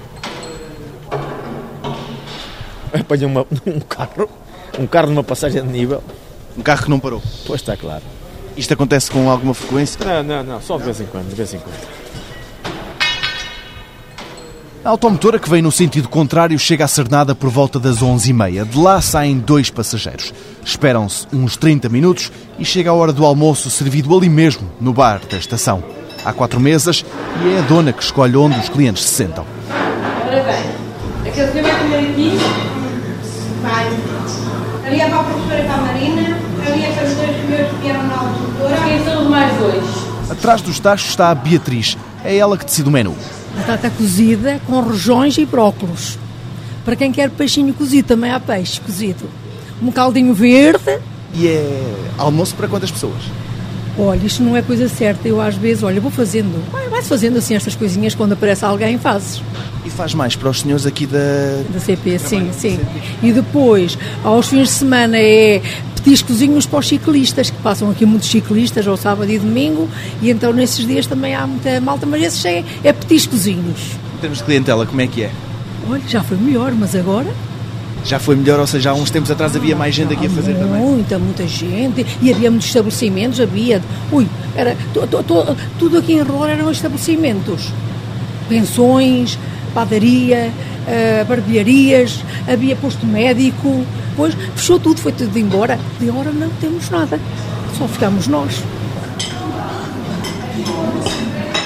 Apanha 3.00 3.26
uma, 3.26 3.46
um 3.66 3.80
carro, 3.80 4.28
um 4.78 4.86
carro 4.86 5.08
numa 5.08 5.24
passagem 5.24 5.62
de 5.62 5.68
nível. 5.68 6.02
Um 6.56 6.62
carro 6.62 6.84
que 6.84 6.90
não 6.90 6.98
parou? 7.00 7.22
Pois 7.46 7.60
está 7.60 7.76
claro. 7.76 8.02
Isto 8.56 8.74
acontece 8.74 9.10
com 9.10 9.30
alguma 9.30 9.54
frequência? 9.54 10.04
Não, 10.04 10.22
não, 10.22 10.42
não, 10.42 10.60
só 10.60 10.76
de 10.78 10.84
vez 10.84 11.00
em 11.00 11.06
quando, 11.06 11.28
de 11.28 11.34
vez 11.34 11.54
em 11.54 11.58
quando. 11.58 11.98
A 14.84 14.90
automotora 14.90 15.38
que 15.38 15.50
vem 15.50 15.60
no 15.60 15.70
sentido 15.70 16.08
contrário 16.08 16.58
chega 16.58 16.84
a 16.84 16.88
Cernada 16.88 17.34
por 17.34 17.50
volta 17.50 17.78
das 17.78 17.98
11h30. 17.98 18.64
De 18.64 18.78
lá 18.78 19.00
saem 19.00 19.38
dois 19.38 19.70
passageiros. 19.70 20.32
Esperam-se 20.64 21.26
uns 21.32 21.56
30 21.56 21.88
minutos 21.88 22.32
e 22.58 22.64
chega 22.64 22.90
a 22.90 22.94
hora 22.94 23.12
do 23.12 23.24
almoço 23.24 23.70
servido 23.70 24.16
ali 24.16 24.28
mesmo, 24.28 24.70
no 24.80 24.92
bar 24.92 25.20
da 25.30 25.36
estação. 25.36 25.82
Há 26.24 26.32
quatro 26.32 26.58
mesas 26.58 27.04
e 27.44 27.54
é 27.54 27.58
a 27.58 27.62
dona 27.62 27.92
que 27.92 28.02
escolhe 28.02 28.36
onde 28.36 28.58
os 28.58 28.68
clientes 28.68 29.04
se 29.04 29.14
sentam. 29.14 29.44
Ora 30.26 30.42
bem, 30.42 31.30
aquele 31.30 31.52
senhor 31.52 31.70
vai 31.90 32.77
Vai. 33.62 33.86
Ali 34.86 35.00
é 35.00 35.08
para 35.08 35.20
a 35.20 35.24
professora 35.24 35.60
e 35.60 35.64
para 35.64 35.74
a 35.74 35.78
Marina. 35.78 36.38
Ali 36.66 36.84
é 36.84 36.92
para 36.92 37.06
os 37.06 37.14
dois 37.14 37.30
senhores 37.40 37.70
que 37.70 37.76
vieram 37.82 38.06
na 38.06 38.14
automotora. 38.14 38.76
Quem 38.84 39.04
são 39.04 39.22
os 39.22 39.28
mais 39.28 39.56
dois? 39.58 40.30
Atrás 40.30 40.62
dos 40.62 40.78
tachos 40.78 41.10
está 41.10 41.30
a 41.30 41.34
Beatriz. 41.34 41.96
É 42.24 42.36
ela 42.36 42.56
que 42.56 42.64
decide 42.64 42.88
o 42.88 42.92
menu. 42.92 43.16
Batata 43.56 43.90
cozida 43.90 44.60
com 44.66 44.80
rojões 44.80 45.36
e 45.38 45.44
brócolos. 45.44 46.18
Para 46.84 46.96
quem 46.96 47.12
quer 47.12 47.30
peixinho 47.30 47.74
cozido, 47.74 48.08
também 48.08 48.30
há 48.30 48.40
peixe 48.40 48.80
cozido. 48.80 49.28
Um 49.82 49.90
caldinho 49.90 50.32
verde. 50.32 50.98
E 51.34 51.46
é 51.46 51.94
almoço 52.16 52.54
para 52.54 52.66
quantas 52.68 52.90
pessoas? 52.90 53.22
Olha, 53.98 54.24
isto 54.24 54.44
não 54.44 54.56
é 54.56 54.62
coisa 54.62 54.88
certa. 54.88 55.26
Eu 55.26 55.40
às 55.40 55.56
vezes, 55.56 55.82
olha, 55.82 56.00
vou 56.00 56.10
fazendo. 56.10 56.62
Vai-se 56.88 57.08
fazendo 57.08 57.38
assim 57.38 57.54
estas 57.54 57.74
coisinhas 57.74 58.14
quando 58.14 58.32
aparece 58.32 58.64
alguém, 58.64 58.96
fazes. 58.96 59.42
E 59.84 59.90
faz 59.90 60.14
mais 60.14 60.36
para 60.36 60.48
os 60.48 60.60
senhores 60.60 60.86
aqui 60.86 61.04
da... 61.04 61.18
Da 61.72 61.80
CP, 61.80 62.18
sim, 62.18 62.50
sim. 62.52 62.78
E 63.22 63.32
depois, 63.32 63.98
aos 64.22 64.48
fins 64.48 64.68
de 64.68 64.74
semana, 64.74 65.18
é 65.18 65.60
petiscozinhos 65.96 66.64
para 66.64 66.78
os 66.78 66.86
ciclistas, 66.86 67.50
que 67.50 67.56
passam 67.58 67.90
aqui 67.90 68.06
muitos 68.06 68.30
ciclistas 68.30 68.86
ao 68.86 68.96
sábado 68.96 69.30
e 69.30 69.38
domingo, 69.38 69.88
e 70.22 70.30
então 70.30 70.52
nesses 70.52 70.86
dias 70.86 71.06
também 71.06 71.34
há 71.34 71.46
muita 71.46 71.80
malta, 71.80 72.06
mas 72.06 72.22
esses 72.22 72.44
é, 72.44 72.64
é 72.84 72.92
petiscozinhos. 72.92 73.96
Em 74.16 74.20
termos 74.20 74.38
de 74.38 74.44
clientela, 74.44 74.86
como 74.86 75.00
é 75.00 75.06
que 75.06 75.24
é? 75.24 75.30
Olha, 75.90 76.02
já 76.06 76.22
foi 76.22 76.36
melhor, 76.36 76.72
mas 76.72 76.94
agora 76.94 77.28
Já 78.04 78.18
foi 78.18 78.36
melhor, 78.36 78.58
ou 78.58 78.66
seja, 78.66 78.90
há 78.90 78.94
uns 78.94 79.10
tempos 79.10 79.30
atrás 79.30 79.54
havia 79.54 79.76
mais 79.76 79.94
gente 79.94 80.12
aqui 80.12 80.26
a 80.26 80.30
fazer 80.30 80.54
também? 80.54 80.80
Muita, 80.80 81.18
muita 81.18 81.46
gente. 81.46 82.06
E 82.22 82.32
havia 82.32 82.50
muitos 82.50 82.68
estabelecimentos, 82.68 83.40
havia. 83.40 83.82
Ui, 84.10 84.26
era, 84.56 84.76
to, 84.94 85.06
to, 85.06 85.22
to, 85.22 85.56
tudo 85.78 85.98
aqui 85.98 86.14
em 86.14 86.22
Rolar 86.22 86.50
eram 86.50 86.70
estabelecimentos. 86.70 87.72
Pensões, 88.48 89.38
padaria, 89.74 90.50
uh, 90.86 91.24
barbearias, 91.26 92.20
havia 92.46 92.76
posto 92.76 93.06
médico. 93.06 93.84
Depois 94.10 94.34
fechou 94.56 94.80
tudo, 94.80 95.00
foi 95.00 95.12
tudo 95.12 95.38
embora. 95.38 95.78
De 96.00 96.08
agora 96.08 96.30
não 96.32 96.50
temos 96.60 96.88
nada. 96.90 97.20
Só 97.76 97.86
ficamos 97.86 98.26
nós. 98.26 98.62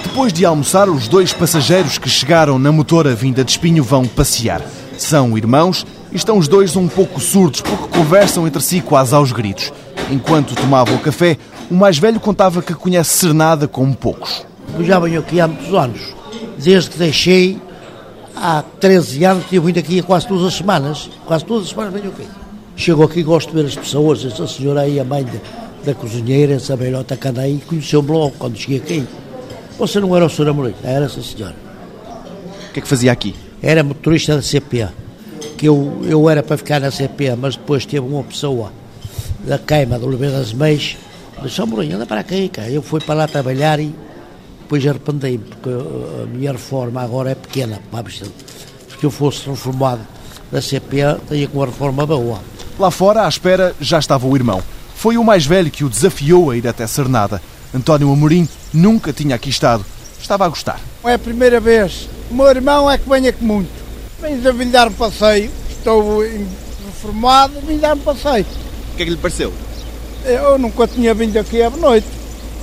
Depois 0.02 0.32
de 0.32 0.44
almoçar, 0.44 0.90
os 0.90 1.08
dois 1.08 1.32
passageiros 1.32 1.96
que 1.96 2.08
chegaram 2.08 2.58
na 2.58 2.70
motora 2.70 3.14
vinda 3.14 3.42
de 3.42 3.52
Espinho 3.52 3.82
vão 3.82 4.04
passear. 4.04 4.60
São 4.98 5.38
irmãos 5.38 5.86
estão 6.14 6.38
os 6.38 6.48
dois 6.48 6.76
um 6.76 6.88
pouco 6.88 7.20
surdos 7.20 7.60
porque 7.60 7.98
conversam 7.98 8.46
entre 8.46 8.62
si 8.62 8.80
quase 8.80 9.14
aos 9.14 9.32
gritos. 9.32 9.72
Enquanto 10.10 10.54
tomavam 10.54 10.96
o 10.96 10.98
café, 10.98 11.38
o 11.70 11.74
mais 11.74 11.98
velho 11.98 12.20
contava 12.20 12.62
que 12.62 12.74
conhece 12.74 13.18
Cernada 13.18 13.66
como 13.66 13.94
poucos. 13.94 14.44
Eu 14.78 14.84
já 14.84 14.98
venho 14.98 15.20
aqui 15.20 15.40
há 15.40 15.48
muitos 15.48 15.72
anos. 15.74 16.00
Desde 16.58 16.90
que 16.90 16.98
deixei, 16.98 17.58
há 18.36 18.62
13 18.80 19.24
anos, 19.24 19.44
tinha 19.48 19.60
vindo 19.60 19.78
aqui 19.78 20.02
quase 20.02 20.26
todas 20.26 20.44
as 20.44 20.54
semanas. 20.54 21.10
Quase 21.26 21.44
todas 21.44 21.64
as 21.64 21.70
semanas 21.70 21.92
venho 21.92 22.08
aqui. 22.08 22.26
Chego 22.76 23.02
aqui 23.04 23.22
gosto 23.22 23.48
de 23.48 23.62
ver 23.62 23.68
as 23.68 23.74
pessoas. 23.74 24.24
Essa 24.24 24.46
senhora 24.46 24.82
aí, 24.82 24.98
a 24.98 25.04
mãe 25.04 25.24
da, 25.24 25.32
da 25.84 25.94
cozinheira, 25.94 26.54
essa 26.54 26.76
velhota 26.76 27.16
que 27.16 27.28
anda 27.28 27.42
aí, 27.42 27.62
conheceu-me 27.66 28.10
logo 28.10 28.34
quando 28.38 28.56
cheguei 28.56 28.78
aqui. 28.78 29.06
Você 29.78 30.00
não 30.00 30.14
era 30.14 30.26
o 30.26 30.30
Sr. 30.30 30.48
Amorim, 30.48 30.74
era 30.82 31.06
essa 31.06 31.22
senhora. 31.22 31.56
O 32.68 32.72
que 32.72 32.80
é 32.80 32.82
que 32.82 32.88
fazia 32.88 33.12
aqui? 33.12 33.34
Era 33.62 33.82
motorista 33.82 34.36
da 34.36 34.42
CP. 34.42 34.88
Que 35.62 35.68
eu, 35.68 36.00
eu 36.02 36.28
era 36.28 36.42
para 36.42 36.56
ficar 36.56 36.80
na 36.80 36.90
CP, 36.90 37.36
mas 37.36 37.54
depois 37.54 37.86
teve 37.86 38.04
uma 38.04 38.24
pessoa 38.24 38.72
da 39.46 39.60
queima 39.60 39.96
do 39.96 40.08
Oliveira 40.08 40.36
das 40.36 40.52
Meias, 40.52 40.96
disse, 41.40 41.62
Amorim, 41.62 41.92
anda 41.92 42.04
para 42.04 42.18
aqui, 42.18 42.48
cara. 42.48 42.68
Eu 42.68 42.82
fui 42.82 42.98
para 42.98 43.14
lá 43.14 43.28
trabalhar 43.28 43.78
e 43.78 43.94
depois 44.60 44.84
arrependi-me, 44.84 45.38
porque 45.38 45.70
a 45.70 46.26
minha 46.26 46.50
reforma 46.50 47.00
agora 47.00 47.30
é 47.30 47.36
pequena, 47.36 47.80
porque 48.88 49.06
eu 49.06 49.10
fosse 49.12 49.48
reformado 49.48 50.00
da 50.50 50.60
CP, 50.60 50.96
tinha 51.28 51.46
com 51.46 51.58
uma 51.60 51.66
reforma 51.66 52.04
boa. 52.04 52.40
Lá 52.76 52.90
fora, 52.90 53.24
à 53.24 53.28
espera, 53.28 53.72
já 53.80 54.00
estava 54.00 54.26
o 54.26 54.34
irmão. 54.34 54.60
Foi 54.96 55.16
o 55.16 55.22
mais 55.22 55.46
velho 55.46 55.70
que 55.70 55.84
o 55.84 55.88
desafiou 55.88 56.50
a 56.50 56.56
ir 56.56 56.66
até 56.66 56.88
Cernada. 56.88 57.40
António 57.72 58.12
Amorim 58.12 58.48
nunca 58.74 59.12
tinha 59.12 59.36
aqui 59.36 59.50
estado. 59.50 59.86
Estava 60.20 60.44
a 60.44 60.48
gostar. 60.48 60.80
É 61.04 61.14
a 61.14 61.18
primeira 61.20 61.60
vez. 61.60 62.08
O 62.28 62.34
meu 62.34 62.48
irmão 62.48 62.90
é 62.90 62.98
que 62.98 63.08
vem 63.08 63.28
aqui 63.28 63.44
muito. 63.44 63.81
Vem 64.22 64.34
a 64.46 64.52
vir 64.52 64.66
dar 64.66 64.86
um 64.86 64.92
passeio. 64.92 65.50
Estou 65.68 66.22
reformado, 66.86 67.60
vim 67.66 67.76
dar 67.76 67.96
um 67.96 67.98
passeio. 67.98 68.46
O 68.92 68.96
que 68.96 69.02
é 69.02 69.04
que 69.04 69.10
lhe 69.10 69.16
pareceu? 69.16 69.52
Eu 70.24 70.56
nunca 70.58 70.86
tinha 70.86 71.12
vindo 71.12 71.36
aqui 71.36 71.60
à 71.60 71.68
noite. 71.68 72.06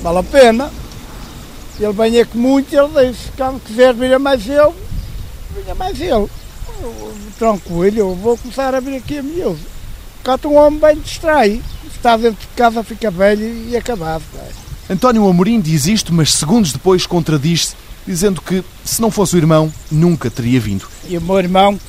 Vale 0.02 0.19
a 0.19 0.24
pena. 0.24 0.72
Ele 1.78 1.91
vem 1.91 2.19
aqui 2.22 2.38
muito 2.38 2.74
e 2.74 2.78
ele 2.78 3.12
disse, 3.12 3.30
quando 3.36 3.62
quiser 3.62 3.93
vir 3.93 4.13
a 4.13 4.19
mais 4.19 4.48
eu, 4.48 4.74
venha 5.54 5.76
mais 5.76 6.00
eu. 6.00 6.30
eu. 6.82 7.13
Tranquilo, 7.38 7.98
eu 7.98 8.15
vou 8.15 8.38
começar 8.38 8.74
a 8.74 8.80
vir 8.80 8.95
aqui 8.95 9.17
a 9.17 9.24
miúdo. 9.24 9.60
Cá 10.24 10.39
um 10.45 10.56
homem 10.56 10.80
bem 10.80 10.95
distrai. 10.95 11.62
Está 11.93 12.15
dentro 12.15 12.39
de 12.39 12.48
casa, 12.56 12.84
fica 12.84 13.12
velho 13.12 13.45
e 13.67 13.76
acabado. 13.76 14.24
António 14.89 15.28
Amorim 15.28 15.60
diz 15.60 15.88
isto, 15.88 16.13
mas 16.13 16.34
segundos 16.34 16.72
depois 16.72 17.06
contradiz-se, 17.06 17.76
dizendo 18.08 18.41
que, 18.41 18.63
se 18.86 19.02
não 19.02 19.12
fosse 19.12 19.36
o 19.36 19.38
irmão, 19.38 19.72
nunca 19.91 20.32
teria 20.32 20.60
vindo. 20.60 20.88
E 21.10 21.17
o 21.17 21.22
meu 21.22 21.39
irmão 21.39 21.80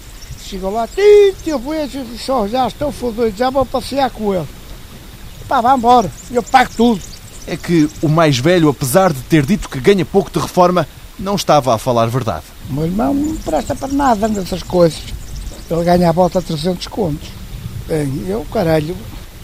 chegou 0.42 0.72
lá, 0.72 0.88
tio, 0.88 1.34
eu 1.46 1.58
vejo, 1.58 1.98
e 1.98 2.04
disse, 2.04 2.32
oh, 2.32 2.48
já 2.48 2.66
estou 2.66 2.90
fodido, 2.90 3.36
já 3.36 3.50
vou 3.50 3.66
passear 3.66 4.10
com 4.10 4.34
ele. 4.34 4.48
Pá, 5.46 5.60
vá 5.60 5.76
embora, 5.76 6.10
eu 6.30 6.42
pago 6.42 6.70
tudo. 6.74 7.02
É 7.46 7.54
que 7.54 7.86
o 8.00 8.08
mais 8.08 8.38
velho, 8.38 8.70
apesar 8.70 9.12
de 9.12 9.20
ter 9.20 9.44
dito 9.44 9.68
que 9.68 9.78
ganha 9.78 10.06
pouco 10.06 10.30
de 10.30 10.38
reforma, 10.38 10.88
não 11.18 11.34
estava 11.34 11.74
a 11.74 11.78
falar 11.78 12.06
verdade. 12.06 12.44
O 12.70 12.72
meu 12.72 12.86
irmão 12.86 13.12
não 13.12 13.36
presta 13.36 13.74
para 13.74 13.92
nada 13.92 14.26
nessas 14.26 14.62
coisas. 14.62 15.02
Ele 15.70 15.84
ganha 15.84 16.08
a 16.08 16.12
volta 16.12 16.40
de 16.40 16.46
300 16.46 16.86
contos. 16.86 17.28
Bem, 17.86 18.24
eu, 18.26 18.46
caralho, 18.50 18.96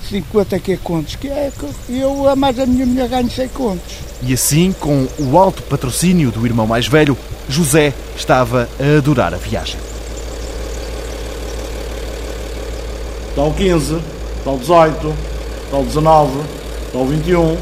50 0.08 0.58
que 0.58 0.76
contos, 0.76 1.16
que 1.16 1.28
é 1.28 1.50
que 1.56 1.98
eu, 1.98 2.28
a 2.28 2.36
mais 2.36 2.58
a 2.58 2.66
minha 2.66 2.86
mulher 2.86 3.08
ganho 3.08 3.30
100 3.30 3.48
contos. 3.48 3.94
E 4.22 4.32
assim, 4.32 4.74
com 4.78 5.06
o 5.18 5.38
alto 5.38 5.62
patrocínio 5.62 6.30
do 6.30 6.46
irmão 6.46 6.66
mais 6.66 6.86
velho, 6.86 7.16
José 7.48 7.92
estava 8.16 8.68
a 8.78 8.98
adorar 8.98 9.34
a 9.34 9.36
viagem. 9.36 9.78
Está 13.30 13.42
o 13.42 13.52
15, 13.52 13.96
está 14.38 14.50
o 14.50 14.58
18, 14.58 15.14
está 15.64 15.76
o 15.76 15.84
19, 15.84 16.40
está 16.86 16.98
o 16.98 17.06
21. 17.06 17.56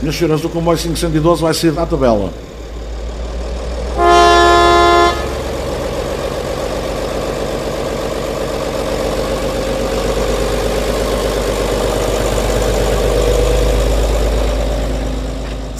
Minhas 0.00 0.16
senhoras, 0.16 0.44
o 0.44 0.48
comboio 0.48 0.78
512 0.78 1.42
vai 1.42 1.54
ser 1.54 1.72
na 1.72 1.86
tabela. 1.86 2.32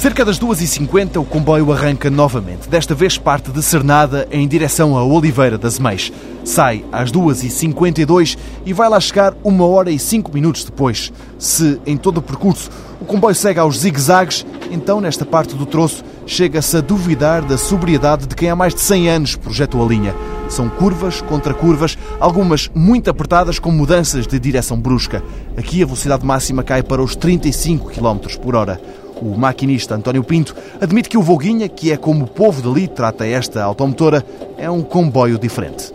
Cerca 0.06 0.24
das 0.24 0.38
2h50, 0.38 1.20
o 1.20 1.24
comboio 1.24 1.72
arranca 1.72 2.08
novamente. 2.08 2.68
Desta 2.68 2.94
vez 2.94 3.18
parte 3.18 3.50
de 3.50 3.60
Cernada 3.60 4.28
em 4.30 4.46
direção 4.46 4.96
a 4.96 5.02
Oliveira 5.02 5.58
das 5.58 5.80
Meias. 5.80 6.12
Sai 6.44 6.84
às 6.92 7.10
2h52 7.10 8.38
e 8.64 8.72
vai 8.72 8.88
lá 8.88 9.00
chegar 9.00 9.34
uma 9.42 9.66
hora 9.66 9.90
e 9.90 9.98
cinco 9.98 10.32
minutos 10.32 10.62
depois. 10.62 11.12
Se, 11.40 11.80
em 11.84 11.96
todo 11.96 12.18
o 12.18 12.22
percurso, 12.22 12.70
o 13.00 13.04
comboio 13.04 13.34
segue 13.34 13.58
aos 13.58 13.80
zigue-zagues, 13.80 14.46
então, 14.70 15.00
nesta 15.00 15.26
parte 15.26 15.56
do 15.56 15.66
troço, 15.66 16.04
chega-se 16.24 16.76
a 16.76 16.80
duvidar 16.80 17.44
da 17.44 17.58
sobriedade 17.58 18.28
de 18.28 18.36
quem 18.36 18.48
há 18.48 18.54
mais 18.54 18.76
de 18.76 18.82
100 18.82 19.08
anos 19.08 19.34
projetou 19.34 19.84
a 19.84 19.88
linha. 19.88 20.14
São 20.48 20.68
curvas 20.68 21.20
contra 21.20 21.52
curvas, 21.52 21.98
algumas 22.20 22.70
muito 22.72 23.10
apertadas 23.10 23.58
com 23.58 23.72
mudanças 23.72 24.24
de 24.24 24.38
direção 24.38 24.80
brusca. 24.80 25.20
Aqui 25.56 25.82
a 25.82 25.84
velocidade 25.84 26.24
máxima 26.24 26.62
cai 26.62 26.84
para 26.84 27.02
os 27.02 27.16
35 27.16 27.90
km 27.90 28.38
por 28.40 28.54
hora. 28.54 28.80
O 29.20 29.36
maquinista 29.36 29.94
António 29.94 30.22
Pinto 30.22 30.54
admite 30.80 31.08
que 31.08 31.16
o 31.16 31.22
Voguinha, 31.22 31.68
que 31.68 31.90
é 31.90 31.96
como 31.96 32.24
o 32.24 32.28
povo 32.28 32.60
dali 32.60 32.86
trata 32.86 33.26
esta 33.26 33.62
automotora, 33.62 34.22
é 34.58 34.70
um 34.70 34.82
comboio 34.82 35.38
diferente. 35.38 35.92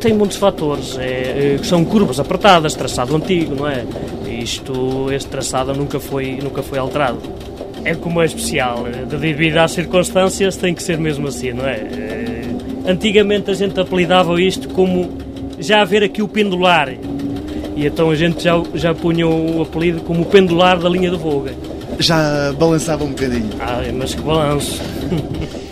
Tem 0.00 0.12
muitos 0.12 0.36
fatores. 0.36 0.96
É, 0.98 1.58
são 1.62 1.84
curvas 1.84 2.20
apertadas, 2.20 2.74
traçado 2.74 3.16
antigo, 3.16 3.54
não 3.54 3.66
é? 3.66 3.84
Isto, 4.28 5.10
este 5.10 5.30
traçado 5.30 5.74
nunca 5.74 5.98
foi, 5.98 6.38
nunca 6.42 6.62
foi 6.62 6.78
alterado. 6.78 7.20
É 7.84 7.94
como 7.94 8.20
é 8.20 8.26
especial. 8.26 8.84
Devido 9.08 9.56
às 9.56 9.72
circunstâncias, 9.72 10.56
tem 10.56 10.74
que 10.74 10.82
ser 10.82 10.98
mesmo 10.98 11.28
assim, 11.28 11.52
não 11.52 11.66
é? 11.66 11.88
Antigamente 12.86 13.50
a 13.50 13.54
gente 13.54 13.78
apelidava 13.80 14.40
isto 14.40 14.68
como 14.68 15.10
já 15.58 15.80
haver 15.80 16.02
aqui 16.02 16.20
o 16.20 16.28
pendular. 16.28 16.90
E 17.74 17.86
então 17.86 18.10
a 18.10 18.14
gente 18.14 18.44
já, 18.44 18.62
já 18.74 18.94
punha 18.94 19.26
o 19.26 19.62
apelido 19.62 20.02
como 20.02 20.22
o 20.22 20.26
pendular 20.26 20.78
da 20.78 20.88
linha 20.88 21.10
do 21.10 21.18
Voga 21.18 21.71
já 21.98 22.52
balançava 22.58 23.04
um 23.04 23.08
bocadinho. 23.08 23.50
Ah, 23.60 23.80
mas 23.92 24.14
que 24.14 24.20
balanço. 24.20 24.80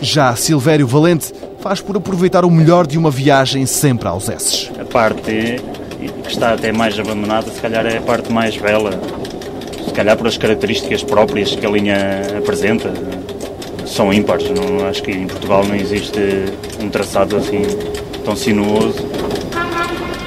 Já 0.00 0.35
Silvério 0.35 0.87
Valente 0.87 1.33
faz 1.61 1.80
por 1.80 1.96
aproveitar 1.96 2.44
o 2.44 2.50
melhor 2.50 2.87
de 2.87 2.98
uma 2.98 3.11
viagem 3.11 3.66
sempre 3.66 4.09
aos 4.09 4.28
esses. 4.28 4.70
A 4.80 4.85
parte 4.85 5.61
que 6.22 6.28
está 6.28 6.54
até 6.54 6.72
mais 6.72 6.98
abandonada, 6.98 7.50
se 7.50 7.61
calhar 7.61 7.85
é 7.87 7.98
a 7.98 8.00
parte 8.00 8.33
mais 8.33 8.56
bela, 8.56 8.98
se 9.85 9.92
calhar 9.92 10.16
por 10.16 10.26
as 10.26 10.38
características 10.38 11.02
próprias 11.02 11.54
que 11.54 11.66
a 11.66 11.70
linha 11.70 12.22
apresenta, 12.38 12.92
são 13.87 14.12
ímpares. 14.12 14.48
Não, 14.50 14.87
acho 14.87 15.02
que 15.02 15.11
em 15.11 15.26
Portugal 15.26 15.64
não 15.64 15.74
existe 15.74 16.20
um 16.83 16.88
traçado 16.88 17.37
assim 17.37 17.62
tão 18.24 18.35
sinuoso. 18.35 19.09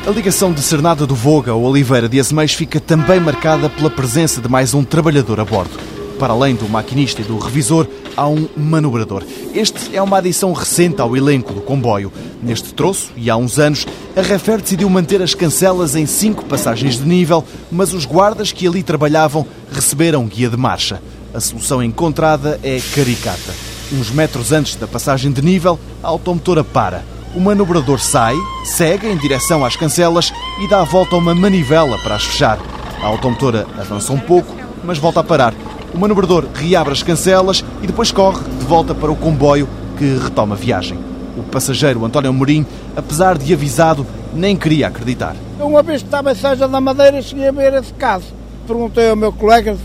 A 0.06 0.10
ligação 0.12 0.52
de 0.52 0.62
Cernada 0.62 1.08
do 1.08 1.16
Voga 1.16 1.52
ao 1.52 1.62
Oliveira 1.62 2.10
de 2.10 2.20
Azeméis 2.20 2.54
fica 2.54 2.78
também 2.78 3.22
marcada 3.22 3.70
pela 3.70 3.90
presença 3.90 4.42
de 4.42 4.50
mais 4.50 4.74
um 4.74 4.84
trabalhador 4.84 5.40
a 5.40 5.46
bordo. 5.46 5.80
Para 6.20 6.34
além 6.34 6.56
do 6.56 6.68
maquinista 6.68 7.22
e 7.22 7.24
do 7.24 7.38
revisor, 7.38 7.88
há 8.18 8.28
um 8.28 8.50
manobrador. 8.58 9.24
Este 9.56 9.96
é 9.96 10.02
uma 10.02 10.18
adição 10.18 10.52
recente 10.52 11.00
ao 11.00 11.16
elenco 11.16 11.54
do 11.54 11.62
comboio. 11.62 12.12
Neste 12.42 12.74
troço, 12.74 13.14
e 13.16 13.30
há 13.30 13.38
uns 13.38 13.58
anos, 13.58 13.88
a 14.14 14.22
Refer 14.22 14.60
decidiu 14.62 14.90
manter 14.90 15.22
as 15.22 15.34
cancelas 15.34 15.96
em 15.96 16.06
cinco 16.06 16.44
passagens 16.44 16.98
de 16.98 17.06
nível, 17.06 17.42
mas 17.72 17.94
os 17.94 18.04
guardas 18.06 18.52
que 18.52 18.68
ali 18.68 18.84
trabalhavam 18.84 19.48
receberam 19.72 20.28
guia 20.28 20.50
de 20.50 20.58
marcha. 20.58 21.02
A 21.34 21.40
solução 21.40 21.82
encontrada 21.82 22.60
é 22.62 22.78
caricata. 22.94 23.54
Uns 23.90 24.12
metros 24.12 24.52
antes 24.52 24.76
da 24.76 24.86
passagem 24.86 25.32
de 25.32 25.42
nível, 25.42 25.80
a 26.04 26.10
automotora 26.10 26.62
para. 26.62 27.06
O 27.36 27.40
manobrador 27.40 28.00
sai, 28.00 28.36
segue 28.64 29.08
em 29.08 29.18
direção 29.18 29.66
às 29.66 29.76
cancelas 29.76 30.32
e 30.62 30.68
dá 30.68 30.82
a 30.82 30.84
volta 30.84 31.16
a 31.16 31.18
uma 31.18 31.34
manivela 31.34 31.98
para 31.98 32.14
as 32.14 32.24
fechar. 32.24 32.60
A 33.02 33.08
automotora 33.08 33.66
avança 33.76 34.14
um 34.14 34.20
pouco, 34.20 34.56
mas 34.84 35.00
volta 35.00 35.22
a 35.22 35.24
parar. 35.24 35.52
O 35.96 35.98
manobrador 35.98 36.46
reabre 36.54 36.94
as 36.94 37.02
cancelas 37.02 37.66
e 37.82 37.88
depois 37.88 38.12
corre 38.12 38.44
de 38.44 38.66
volta 38.66 38.94
para 38.94 39.12
o 39.12 39.16
comboio 39.16 39.68
que 39.98 40.16
retoma 40.16 40.54
a 40.54 40.58
viagem. 40.58 41.00
O 41.36 41.42
passageiro 41.42 42.06
António 42.06 42.30
Amorim, 42.30 42.68
apesar 42.96 43.36
de 43.36 43.52
avisado, 43.52 44.06
nem 44.32 44.56
queria 44.56 44.88
acreditar. 44.88 45.36
Uma 45.60 45.82
vez 45.82 46.04
que 46.04 46.08
estava 46.08 46.32
em 46.32 46.36
Seja 46.36 46.68
da 46.68 46.80
Madeira, 46.80 47.20
cheguei 47.20 47.48
a 47.48 47.52
ver 47.52 47.74
esse 47.74 47.94
caso. 47.94 48.28
Perguntei 48.68 49.10
ao 49.10 49.16
meu 49.16 49.34
colega, 49.34 49.76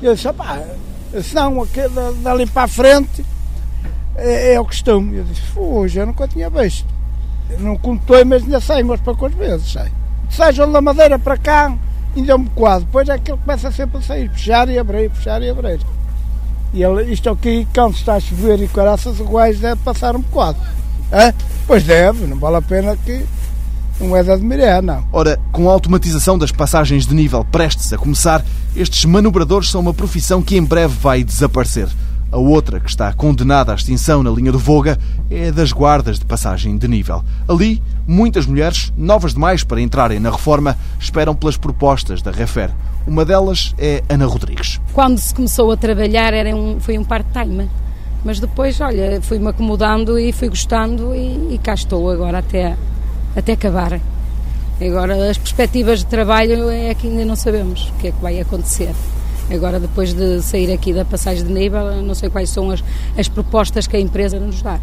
e 0.00 0.06
ele 0.06 0.14
disse, 0.14 0.32
pá, 0.32 0.58
se 1.22 1.34
não, 1.34 1.68
dali 2.22 2.46
para 2.46 2.62
a 2.62 2.68
frente 2.68 3.22
é, 4.16 4.54
é 4.54 4.60
o 4.60 4.64
costume. 4.64 5.18
Eu 5.18 5.24
disse, 5.24 5.42
hoje 5.54 6.00
eu 6.00 6.06
nunca 6.06 6.26
tinha 6.26 6.48
visto. 6.48 6.93
Não 7.58 7.76
contou, 7.76 8.24
mas 8.24 8.42
ainda 8.42 8.60
sei 8.60 8.82
umas 8.82 9.00
poucas 9.00 9.32
vezes, 9.34 9.72
sei. 9.72 9.86
Sejam 10.30 10.70
da 10.70 10.80
Madeira 10.80 11.18
para 11.18 11.36
cá, 11.36 11.74
ainda 12.16 12.32
é 12.32 12.34
um 12.34 12.42
bocado. 12.42 12.84
Depois 12.84 13.08
aquilo 13.08 13.38
começa 13.38 13.70
sempre 13.70 13.98
a 13.98 14.02
sair, 14.02 14.30
fechar 14.30 14.68
e 14.68 14.78
abrir, 14.78 15.10
fechar 15.10 15.42
e 15.42 15.50
abrir. 15.50 15.80
E 16.72 16.82
ele, 16.82 17.12
isto 17.12 17.30
aqui, 17.30 17.68
quando 17.72 17.94
está 17.94 18.14
a 18.14 18.20
chover 18.20 18.60
e 18.60 18.66
caraças, 18.66 19.20
gás 19.20 19.60
deve 19.60 19.80
passar 19.82 20.16
um 20.16 20.20
bocado. 20.20 20.58
É? 21.12 21.32
Pois 21.66 21.84
deve, 21.84 22.26
não 22.26 22.38
vale 22.38 22.56
a 22.56 22.62
pena 22.62 22.96
que 22.96 23.24
não 24.00 24.16
é 24.16 24.22
de 24.22 24.30
admirar, 24.30 24.82
não. 24.82 25.04
Ora, 25.12 25.38
com 25.52 25.68
a 25.68 25.72
automatização 25.72 26.36
das 26.36 26.50
passagens 26.50 27.06
de 27.06 27.14
nível 27.14 27.44
prestes 27.44 27.92
a 27.92 27.98
começar, 27.98 28.44
estes 28.74 29.04
manobradores 29.04 29.70
são 29.70 29.80
uma 29.80 29.94
profissão 29.94 30.42
que 30.42 30.56
em 30.56 30.64
breve 30.64 30.94
vai 30.98 31.22
desaparecer. 31.22 31.88
A 32.34 32.36
outra, 32.36 32.80
que 32.80 32.90
está 32.90 33.12
condenada 33.12 33.70
à 33.70 33.76
extinção 33.76 34.20
na 34.20 34.28
linha 34.28 34.50
do 34.50 34.58
Voga, 34.58 34.98
é 35.30 35.46
a 35.46 35.50
das 35.52 35.70
guardas 35.70 36.18
de 36.18 36.24
passagem 36.24 36.76
de 36.76 36.88
nível. 36.88 37.22
Ali, 37.46 37.80
muitas 38.08 38.44
mulheres, 38.44 38.92
novas 38.96 39.34
demais 39.34 39.62
para 39.62 39.80
entrarem 39.80 40.18
na 40.18 40.32
reforma, 40.32 40.76
esperam 40.98 41.32
pelas 41.36 41.56
propostas 41.56 42.22
da 42.22 42.32
Refer. 42.32 42.72
Uma 43.06 43.24
delas 43.24 43.72
é 43.78 44.02
Ana 44.08 44.26
Rodrigues. 44.26 44.80
Quando 44.92 45.18
se 45.18 45.32
começou 45.32 45.70
a 45.70 45.76
trabalhar 45.76 46.34
era 46.34 46.52
um, 46.56 46.80
foi 46.80 46.98
um 46.98 47.04
part-time, 47.04 47.70
mas 48.24 48.40
depois, 48.40 48.80
olha, 48.80 49.20
fui-me 49.22 49.46
acomodando 49.46 50.18
e 50.18 50.32
fui 50.32 50.48
gostando 50.48 51.14
e, 51.14 51.54
e 51.54 51.60
cá 51.62 51.74
estou 51.74 52.10
agora 52.10 52.38
até, 52.38 52.76
até 53.36 53.52
acabar. 53.52 54.00
Agora, 54.84 55.30
as 55.30 55.38
perspectivas 55.38 56.00
de 56.00 56.06
trabalho 56.06 56.68
é 56.68 56.92
que 56.96 57.06
ainda 57.06 57.24
não 57.24 57.36
sabemos 57.36 57.90
o 57.90 57.92
que 58.00 58.08
é 58.08 58.10
que 58.10 58.20
vai 58.20 58.40
acontecer. 58.40 58.92
Agora, 59.50 59.78
depois 59.78 60.14
de 60.14 60.40
sair 60.40 60.72
aqui 60.72 60.92
da 60.92 61.04
passagem 61.04 61.44
de 61.44 61.52
nível, 61.52 62.02
não 62.02 62.14
sei 62.14 62.30
quais 62.30 62.48
são 62.48 62.70
as, 62.70 62.82
as 63.16 63.28
propostas 63.28 63.86
que 63.86 63.96
a 63.96 64.00
empresa 64.00 64.40
nos 64.40 64.62
dá. 64.62 64.80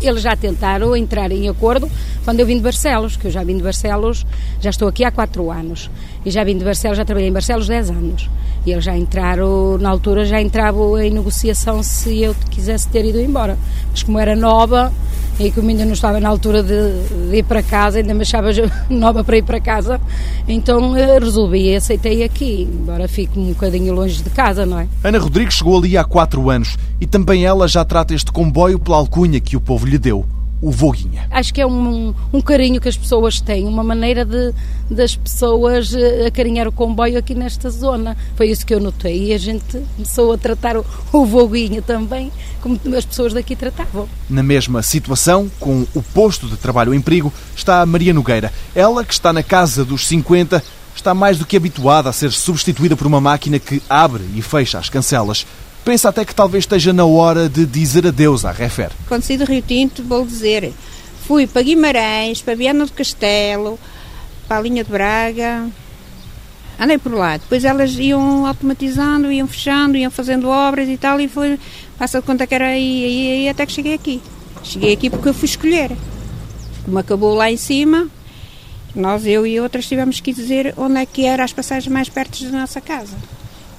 Eles 0.00 0.22
já 0.22 0.34
tentaram 0.34 0.96
entrar 0.96 1.30
em 1.30 1.48
acordo 1.48 1.90
quando 2.24 2.40
eu 2.40 2.46
vim 2.46 2.56
de 2.56 2.62
Barcelos, 2.62 3.16
que 3.16 3.26
eu 3.26 3.30
já 3.30 3.44
vim 3.44 3.58
de 3.58 3.62
Barcelos, 3.62 4.24
já 4.58 4.70
estou 4.70 4.88
aqui 4.88 5.04
há 5.04 5.10
quatro 5.10 5.50
anos. 5.50 5.90
E 6.24 6.30
já 6.30 6.42
vim 6.42 6.56
de 6.56 6.64
Barcelos, 6.64 6.96
já 6.96 7.04
trabalhei 7.04 7.28
em 7.28 7.32
Barcelos 7.32 7.68
10 7.68 7.90
anos. 7.90 8.30
E 8.64 8.72
eles 8.72 8.84
já 8.84 8.96
entraram, 8.96 9.76
na 9.76 9.90
altura 9.90 10.24
já 10.24 10.40
entravam 10.40 10.98
em 10.98 11.10
negociação 11.10 11.82
se 11.82 12.22
eu 12.22 12.34
quisesse 12.50 12.88
ter 12.88 13.04
ido 13.04 13.20
embora. 13.20 13.58
Mas 13.90 14.02
como 14.02 14.18
era 14.18 14.34
nova, 14.34 14.90
e 15.40 15.50
como 15.50 15.70
ainda 15.70 15.86
não 15.86 15.94
estava 15.94 16.20
na 16.20 16.28
altura 16.28 16.62
de, 16.62 17.30
de, 17.30 17.36
ir 17.38 17.44
para 17.44 17.62
casa, 17.62 17.98
ainda 17.98 18.12
me 18.12 18.22
achava 18.22 18.50
nova 18.90 19.24
para 19.24 19.38
ir 19.38 19.42
para 19.42 19.58
casa, 19.58 19.98
então 20.46 20.94
eh, 20.94 21.18
resolvi 21.18 21.70
e 21.70 21.76
aceitei 21.76 22.22
aqui, 22.22 22.68
embora 22.70 23.08
fique 23.08 23.38
um 23.38 23.46
bocadinho 23.46 23.94
longe 23.94 24.22
de 24.22 24.28
casa, 24.28 24.66
não 24.66 24.78
é? 24.78 24.86
Ana 25.02 25.18
Rodrigues 25.18 25.54
chegou 25.54 25.78
ali 25.78 25.96
há 25.96 26.04
quatro 26.04 26.50
anos 26.50 26.76
e 27.00 27.06
também 27.06 27.46
ela 27.46 27.66
já 27.66 27.84
trata 27.84 28.14
este 28.14 28.30
comboio 28.30 28.78
pela 28.78 28.98
alcunha 28.98 29.40
que 29.40 29.56
o 29.56 29.60
povo 29.60 29.86
lhe 29.86 29.98
deu 29.98 30.26
o 30.62 30.70
Voguinha. 30.70 31.26
Acho 31.30 31.54
que 31.54 31.60
é 31.60 31.66
um, 31.66 32.14
um 32.32 32.40
carinho 32.40 32.80
que 32.80 32.88
as 32.88 32.96
pessoas 32.96 33.40
têm, 33.40 33.66
uma 33.66 33.82
maneira 33.82 34.24
de 34.24 34.52
das 34.90 35.14
pessoas 35.14 35.94
eh, 35.94 36.26
acarinhar 36.26 36.66
o 36.66 36.72
comboio 36.72 37.16
aqui 37.16 37.34
nesta 37.34 37.70
zona. 37.70 38.16
Foi 38.34 38.48
isso 38.50 38.66
que 38.66 38.74
eu 38.74 38.80
notei 38.80 39.28
e 39.28 39.32
a 39.32 39.38
gente 39.38 39.80
começou 39.94 40.32
a 40.32 40.38
tratar 40.38 40.76
o, 40.76 40.84
o 41.12 41.24
Voguinha 41.24 41.80
também 41.80 42.32
como 42.60 42.78
as 42.96 43.04
pessoas 43.04 43.32
daqui 43.32 43.56
tratavam. 43.56 44.08
Na 44.28 44.42
mesma 44.42 44.82
situação, 44.82 45.50
com 45.58 45.86
o 45.94 46.02
posto 46.02 46.46
de 46.46 46.56
trabalho 46.56 46.92
em 46.92 47.00
perigo, 47.00 47.32
está 47.56 47.80
a 47.80 47.86
Maria 47.86 48.12
Nogueira. 48.12 48.52
Ela, 48.74 49.04
que 49.04 49.12
está 49.12 49.32
na 49.32 49.42
casa 49.42 49.84
dos 49.84 50.06
50, 50.06 50.62
está 50.94 51.14
mais 51.14 51.38
do 51.38 51.46
que 51.46 51.56
habituada 51.56 52.10
a 52.10 52.12
ser 52.12 52.32
substituída 52.32 52.96
por 52.96 53.06
uma 53.06 53.20
máquina 53.20 53.58
que 53.58 53.82
abre 53.88 54.24
e 54.34 54.42
fecha 54.42 54.78
as 54.78 54.88
cancelas. 54.88 55.46
Pensa 55.84 56.10
até 56.10 56.24
que 56.24 56.34
talvez 56.34 56.62
esteja 56.64 56.92
na 56.92 57.04
hora 57.04 57.48
de 57.48 57.64
dizer 57.64 58.06
adeus 58.06 58.44
à 58.44 58.52
Refer. 58.52 58.90
Quando 59.08 59.22
saí 59.22 59.38
do 59.38 59.44
Rio 59.44 59.62
Tinto, 59.62 60.02
vou 60.02 60.26
dizer, 60.26 60.72
fui 61.26 61.46
para 61.46 61.62
Guimarães, 61.62 62.42
para 62.42 62.54
Viana 62.54 62.84
do 62.84 62.92
Castelo, 62.92 63.78
para 64.46 64.58
a 64.58 64.60
linha 64.60 64.84
de 64.84 64.90
Braga, 64.90 65.66
andei 66.78 66.98
por 66.98 67.12
lá. 67.12 67.38
Depois 67.38 67.64
elas 67.64 67.92
iam 67.92 68.46
automatizando, 68.46 69.32
iam 69.32 69.48
fechando, 69.48 69.96
iam 69.96 70.10
fazendo 70.10 70.48
obras 70.48 70.88
e 70.88 70.96
tal, 70.96 71.20
e 71.20 71.28
foi, 71.28 71.58
passa 71.98 72.20
de 72.20 72.26
conta 72.26 72.46
que 72.46 72.54
era 72.54 72.66
aí, 72.66 73.04
aí, 73.04 73.32
aí, 73.32 73.48
até 73.48 73.64
que 73.64 73.72
cheguei 73.72 73.94
aqui. 73.94 74.20
Cheguei 74.62 74.92
aqui 74.92 75.08
porque 75.08 75.28
eu 75.28 75.34
fui 75.34 75.46
escolher. 75.46 75.96
Como 76.84 76.98
acabou 76.98 77.34
lá 77.34 77.50
em 77.50 77.56
cima, 77.56 78.08
nós, 78.94 79.24
eu 79.24 79.46
e 79.46 79.58
outras, 79.60 79.86
tivemos 79.86 80.20
que 80.20 80.32
dizer 80.32 80.74
onde 80.76 80.98
é 80.98 81.06
que 81.06 81.24
eram 81.24 81.44
as 81.44 81.52
passagens 81.52 81.92
mais 81.92 82.08
perto 82.08 82.44
da 82.44 82.58
nossa 82.58 82.80
casa. 82.80 83.16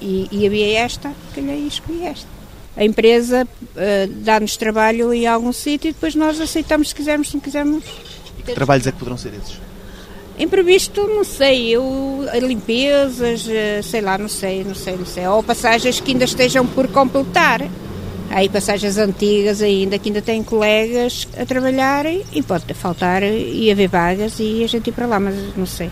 E, 0.02 0.28
e 0.32 0.46
havia 0.46 0.80
esta, 0.80 1.12
calhei 1.34 1.60
e 1.60 1.68
escolhi 1.68 2.04
esta. 2.04 2.26
A 2.76 2.84
empresa 2.84 3.46
uh, 3.46 4.12
dá-nos 4.24 4.56
trabalho 4.56 5.12
em 5.12 5.26
algum 5.26 5.52
sítio 5.52 5.90
e 5.90 5.92
depois 5.92 6.14
nós 6.14 6.40
aceitamos 6.40 6.88
se 6.88 6.94
quisermos, 6.94 7.28
se 7.28 7.34
não 7.34 7.40
quisermos. 7.40 7.84
E 8.38 8.42
que 8.42 8.52
trabalhos 8.52 8.86
é 8.86 8.92
que 8.92 8.98
poderão 8.98 9.16
ser 9.16 9.34
esses? 9.34 9.60
Imprevisto, 10.38 11.06
não 11.06 11.22
sei, 11.22 11.68
eu, 11.68 12.26
limpezas, 12.40 13.46
eh, 13.48 13.82
sei 13.82 14.00
lá, 14.00 14.16
não 14.16 14.28
sei, 14.28 14.64
não 14.64 14.74
sei, 14.74 14.96
não 14.96 15.04
sei. 15.04 15.26
Ou 15.26 15.42
passagens 15.42 16.00
que 16.00 16.12
ainda 16.12 16.24
estejam 16.24 16.66
por 16.66 16.88
completar. 16.88 17.62
Há 18.30 18.38
aí 18.38 18.48
passagens 18.48 18.96
antigas 18.96 19.60
ainda, 19.60 19.98
que 19.98 20.08
ainda 20.08 20.22
têm 20.22 20.42
colegas 20.42 21.28
a 21.38 21.44
trabalhar 21.44 22.06
e 22.06 22.42
pode 22.42 22.72
faltar 22.72 23.22
e 23.22 23.70
haver 23.70 23.88
vagas 23.88 24.40
e 24.40 24.64
a 24.64 24.66
gente 24.66 24.88
ir 24.88 24.92
para 24.92 25.06
lá, 25.06 25.20
mas 25.20 25.34
não 25.54 25.66
sei. 25.66 25.90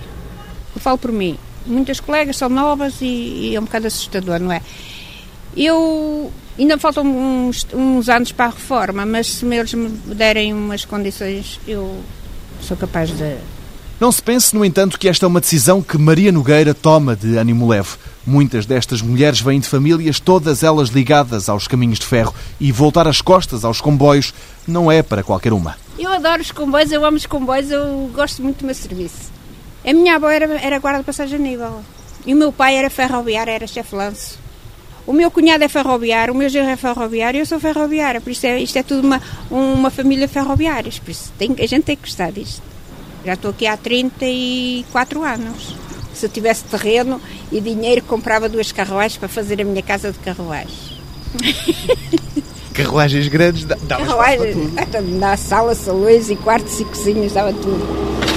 Eu 0.75 0.81
falo 0.81 0.97
por 0.97 1.13
mim, 1.13 1.37
muitas 1.67 2.01
colegas 2.01 2.37
são 2.37 2.49
novas 2.49 3.01
e, 3.01 3.05
e 3.05 3.57
é 3.57 3.61
um 3.61 3.65
bocado 3.65 3.87
assustador, 3.87 4.39
não 4.41 4.53
é? 4.53 4.61
Eu 5.57 6.33
ainda 6.59 6.79
faltam 6.79 7.05
uns, 7.05 7.67
uns 7.73 8.09
anos 8.09 8.33
para 8.33 8.47
a 8.47 8.51
reforma, 8.51 9.05
mas 9.05 9.27
se 9.27 9.47
eles 9.47 9.75
me 9.75 9.89
derem 10.15 10.53
umas 10.53 10.85
condições, 10.85 11.61
eu 11.67 12.01
sou 12.61 12.77
capaz 12.77 13.11
de. 13.11 13.37
Não 13.99 14.11
se 14.11 14.23
pense, 14.23 14.55
no 14.55 14.65
entanto, 14.65 14.99
que 14.99 15.09
esta 15.09 15.27
é 15.27 15.29
uma 15.29 15.41
decisão 15.41 15.83
que 15.83 15.99
Maria 15.99 16.33
Nogueira 16.33 16.73
toma 16.73 17.15
de 17.15 17.37
ânimo 17.37 17.69
leve. 17.69 17.91
Muitas 18.27 18.65
destas 18.65 19.03
mulheres 19.03 19.41
vêm 19.41 19.61
de 19.61 19.69
famílias, 19.69 20.19
todas 20.19 20.63
elas 20.63 20.89
ligadas 20.89 21.51
aos 21.51 21.69
caminhos 21.69 21.99
de 21.99 22.07
ferro, 22.07 22.35
e 22.59 22.73
voltar 22.73 23.07
as 23.07 23.21
costas 23.21 23.63
aos 23.63 23.81
comboios 23.81 24.33
não 24.67 24.91
é 24.91 25.03
para 25.03 25.23
qualquer 25.23 25.53
uma. 25.53 25.77
Eu 25.99 26.11
adoro 26.13 26.41
os 26.41 26.51
comboios, 26.51 26.93
eu 26.93 27.05
amo 27.05 27.19
os 27.19 27.27
comboios, 27.27 27.71
eu 27.71 28.11
gosto 28.15 28.43
muito 28.43 28.61
do 28.61 28.67
meu 28.67 28.75
serviço. 28.75 29.40
A 29.85 29.93
minha 29.93 30.17
avó 30.17 30.29
era, 30.29 30.47
era 30.61 30.79
guarda 30.79 31.01
de 31.01 31.07
passagem 31.07 31.39
a 31.39 31.43
nível. 31.43 31.83
E 32.27 32.35
o 32.35 32.37
meu 32.37 32.53
pai 32.53 32.77
era 32.77 32.91
ferroviário, 32.91 33.53
era 33.53 33.67
chefe 33.67 33.95
lance. 33.95 34.39
O 35.07 35.13
meu 35.13 35.31
cunhado 35.31 35.65
é 35.65 35.69
ferroviário, 35.69 36.35
o 36.35 36.37
meu 36.37 36.49
genro 36.49 36.71
é 36.71 36.77
ferroviário 36.77 37.39
e 37.39 37.41
eu 37.41 37.47
sou 37.47 37.59
ferroviária. 37.59 38.21
Por 38.21 38.31
isso 38.31 38.47
é, 38.47 38.61
isto 38.61 38.79
é 38.79 38.83
tudo 38.83 39.07
uma, 39.07 39.21
uma 39.51 39.91
família 39.91 40.29
ferroviária. 40.29 40.93
Por 41.03 41.11
isso 41.11 41.33
tem, 41.39 41.55
a 41.59 41.67
gente 41.67 41.85
tem 41.85 41.97
que 41.97 42.03
gostar 42.03 42.31
disto. 42.31 42.63
Já 43.25 43.35
estou 43.35 43.51
aqui 43.51 43.67
há 43.67 43.77
34 43.77 45.23
anos. 45.25 45.75
Se 46.15 46.27
eu 46.27 46.31
tivesse 46.31 46.65
terreno 46.65 47.21
e 47.51 47.61
dinheiro, 47.61 48.03
comprava 48.03 48.49
duas 48.49 48.73
carruagens 48.73 49.17
para 49.17 49.29
fazer 49.29 49.61
a 49.61 49.65
minha 49.65 49.83
casa 49.83 50.13
de 50.13 50.19
carruagens. 50.19 51.01
Carruagens 52.75 53.29
grandes, 53.29 53.65
dá 53.65 53.77
Carruagens, 53.77 54.57
na 55.19 55.37
sala, 55.37 55.75
salões 55.75 56.31
e 56.31 56.37
quartos 56.37 56.81
e 56.81 56.85
cozinhas, 56.85 57.33
dava 57.33 57.53
tudo. 57.53 58.30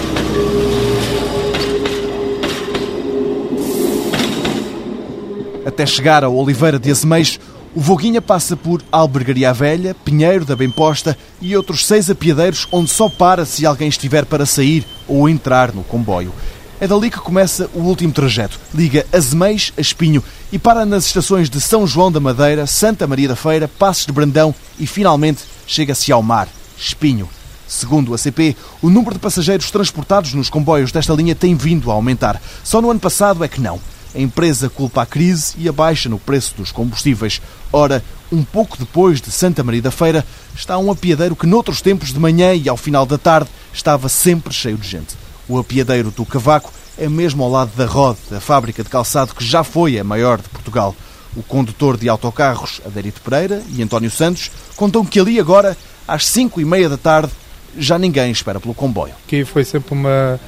Até 5.66 5.86
chegar 5.86 6.24
a 6.24 6.30
Oliveira 6.30 6.78
de 6.78 6.92
Azeméis, 6.92 7.40
o 7.76 7.80
Voguinha 7.80 8.22
passa 8.22 8.56
por 8.56 8.84
Albergaria 8.92 9.54
Velha, 9.54 9.96
Pinheiro 9.96 10.46
da 10.46 10.56
Bemposta 10.56 11.18
e 11.42 11.56
outros 11.56 11.86
seis 11.86 12.10
apiadeiros 12.10 12.68
onde 12.72 12.92
só 12.92 13.10
para 13.10 13.46
se 13.46 13.66
alguém 13.66 13.88
estiver 13.88 14.26
para 14.26 14.46
sair 14.46 14.86
ou 15.08 15.28
entrar 15.28 15.74
no 15.74 15.84
comboio. 15.84 16.34
É 16.80 16.88
dali 16.88 17.10
que 17.10 17.18
começa 17.18 17.70
o 17.74 17.80
último 17.80 18.12
trajeto. 18.12 18.60
Liga 18.76 19.06
Azeméis 19.12 19.72
a 19.78 19.82
Espinho 19.82 20.22
e 20.52 20.60
para 20.60 20.86
nas 20.86 21.06
estações 21.06 21.50
de 21.50 21.62
São 21.62 21.88
João 21.88 22.12
da 22.12 22.20
Madeira, 22.20 22.68
Santa 22.68 23.08
Maria 23.08 23.30
da 23.30 23.36
Feira, 23.36 23.68
Passos 23.68 24.06
de 24.06 24.12
Brandão 24.12 24.54
e 24.78 24.86
finalmente 24.86 25.44
chega-se 25.66 26.12
ao 26.12 26.22
mar, 26.22 26.50
Espinho. 26.78 27.30
Segundo 27.66 28.14
a 28.14 28.18
CP, 28.18 28.56
o 28.82 28.90
número 28.90 29.14
de 29.14 29.20
passageiros 29.20 29.72
transportados 29.72 30.34
nos 30.34 30.50
comboios 30.50 30.92
desta 30.92 31.14
linha 31.14 31.34
tem 31.34 31.56
vindo 31.56 31.90
a 31.90 31.94
aumentar. 31.94 32.40
Só 32.64 32.82
no 32.82 32.92
ano 32.92 33.00
passado 33.00 33.44
é 33.44 33.48
que 33.48 33.62
não. 33.62 33.80
A 34.16 34.20
empresa 34.20 34.70
culpa 34.70 35.02
a 35.02 35.06
crise 35.06 35.56
e 35.58 35.68
a 35.68 35.72
baixa 35.72 36.08
no 36.08 36.20
preço 36.20 36.54
dos 36.56 36.72
combustíveis. 36.72 37.42
Ora, 37.72 38.04
um 38.32 38.44
pouco 38.44 38.78
depois 38.78 39.20
de 39.20 39.32
Santa 39.32 39.64
Maria 39.64 39.82
da 39.82 39.92
Feira, 39.92 40.26
está 40.56 40.78
um 40.78 40.92
apiadeiro 40.92 41.36
que 41.36 41.48
noutros 41.48 41.82
tempos 41.82 42.14
de 42.14 42.20
manhã 42.20 42.54
e 42.54 42.70
ao 42.70 42.78
final 42.78 43.06
da 43.06 43.18
tarde 43.18 43.50
estava 43.74 44.08
sempre 44.10 44.54
cheio 44.54 44.78
de 44.78 44.88
gente. 44.88 45.16
O 45.48 45.58
apiadeiro 45.58 46.12
do 46.12 46.26
Cavaco 46.26 46.72
é 46.98 47.10
mesmo 47.10 47.44
ao 47.44 47.50
lado 47.50 47.72
da 47.76 47.86
Rode, 47.86 48.20
a 48.32 48.40
fábrica 48.40 48.84
de 48.84 48.90
calçado 48.90 49.34
que 49.34 49.44
já 49.44 49.64
foi 49.64 50.00
a 50.00 50.04
maior 50.04 50.42
de 50.42 50.50
Portugal. 50.50 50.96
O 51.36 51.42
condutor 51.42 51.98
de 51.98 52.08
autocarros, 52.08 52.80
Adérito 52.86 53.20
Pereira 53.22 53.64
e 53.70 53.82
António 53.82 54.12
Santos, 54.12 54.52
contam 54.76 55.04
que 55.04 55.20
ali 55.20 55.40
agora, 55.40 55.76
às 56.08 56.28
cinco 56.28 56.62
e 56.62 56.66
meia 56.66 56.88
da 56.88 56.98
tarde, 56.98 57.32
já 57.78 57.98
ninguém 57.98 58.32
espera 58.32 58.60
pelo 58.60 58.76
comboio. 58.76 59.14
Aqui 59.26 59.44
foi 59.44 59.64
sempre 59.64 59.94
uma, 59.94 60.40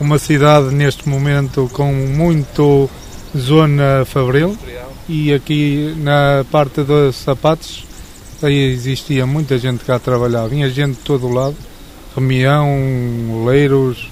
uma 0.00 0.18
cidade, 0.18 0.74
neste 0.74 1.06
momento, 1.06 1.70
com 1.74 1.92
muito 1.92 2.88
zona 3.36 4.04
fabril 4.04 4.56
e 5.08 5.32
aqui 5.32 5.94
na 5.98 6.44
parte 6.50 6.82
dos 6.82 7.16
sapatos 7.16 7.84
aí 8.42 8.72
existia 8.72 9.26
muita 9.26 9.58
gente 9.58 9.84
cá 9.84 9.96
a 9.96 9.98
trabalhar, 9.98 10.46
vinha 10.46 10.68
gente 10.70 10.96
de 10.96 11.02
todo 11.02 11.26
o 11.26 11.32
lado, 11.32 11.56
Remião, 12.14 13.44
Leiros, 13.44 14.08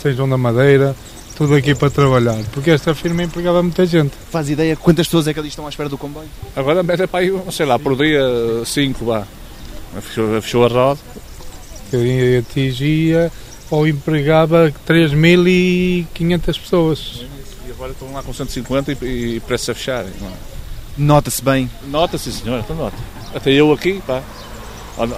São 0.00 0.12
João 0.12 0.28
da 0.28 0.38
Madeira, 0.38 0.96
tudo 1.36 1.54
aqui 1.54 1.74
para 1.74 1.90
trabalhar, 1.90 2.38
porque 2.52 2.70
esta 2.70 2.94
firma 2.94 3.22
empregava 3.22 3.62
muita 3.62 3.84
gente. 3.84 4.12
Faz 4.30 4.48
ideia 4.48 4.74
quantas 4.76 5.06
pessoas 5.06 5.28
é 5.28 5.34
que 5.34 5.38
ali 5.38 5.48
estão 5.48 5.66
à 5.66 5.68
espera 5.68 5.88
do 5.88 5.98
comboio? 5.98 6.28
Agora 6.54 6.82
mete 6.82 7.06
para 7.06 7.20
aí, 7.20 7.32
sei 7.52 7.66
lá, 7.66 7.78
por 7.78 7.96
dia 7.96 8.22
cinco, 8.64 9.04
vá. 9.04 9.26
Fechou, 10.00 10.40
fechou 10.40 10.64
a 10.64 10.68
roda. 10.68 11.00
Que 11.90 12.38
atingia 12.38 13.30
ou 13.70 13.86
empregava 13.86 14.72
3.500 14.86 16.60
pessoas. 16.60 17.24
Agora 17.76 17.92
estão 17.92 18.10
lá 18.10 18.22
com 18.22 18.32
150 18.32 18.92
e, 19.04 19.36
e 19.36 19.40
prestes 19.40 19.68
a 19.68 19.74
fecharem. 19.74 20.10
é? 20.22 20.30
Nota-se 20.96 21.44
bem. 21.44 21.70
Nota-se, 21.88 22.32
senhor, 22.32 22.58
então 22.60 22.74
nota. 22.74 22.96
Até 23.34 23.52
eu 23.52 23.70
aqui, 23.70 24.02
pá. 24.06 24.22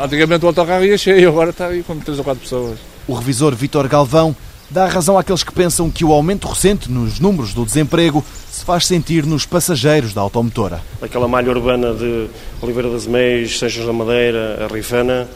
Antigamente 0.02 0.44
o 0.44 0.48
autocarro 0.48 0.84
ia 0.84 0.98
cheio, 0.98 1.28
agora 1.30 1.50
está 1.50 1.68
aí 1.68 1.84
com 1.84 1.96
3 2.00 2.18
ou 2.18 2.24
4 2.24 2.42
pessoas. 2.42 2.78
O 3.06 3.14
revisor 3.14 3.54
Vítor 3.54 3.86
Galvão 3.86 4.34
dá 4.68 4.86
razão 4.88 5.16
àqueles 5.16 5.44
que 5.44 5.52
pensam 5.52 5.88
que 5.88 6.04
o 6.04 6.12
aumento 6.12 6.48
recente 6.48 6.90
nos 6.90 7.20
números 7.20 7.54
do 7.54 7.64
desemprego 7.64 8.24
se 8.50 8.64
faz 8.64 8.86
sentir 8.86 9.24
nos 9.24 9.46
passageiros 9.46 10.12
da 10.12 10.20
automotora. 10.20 10.82
Aquela 11.00 11.28
malha 11.28 11.50
urbana 11.52 11.94
de 11.94 12.26
Oliveira 12.60 12.90
das 12.90 13.06
Meias, 13.06 13.56
Seixas 13.56 13.86
da 13.86 13.92
Madeira, 13.92 14.66
a 14.68 14.74
Rifana 14.74 15.28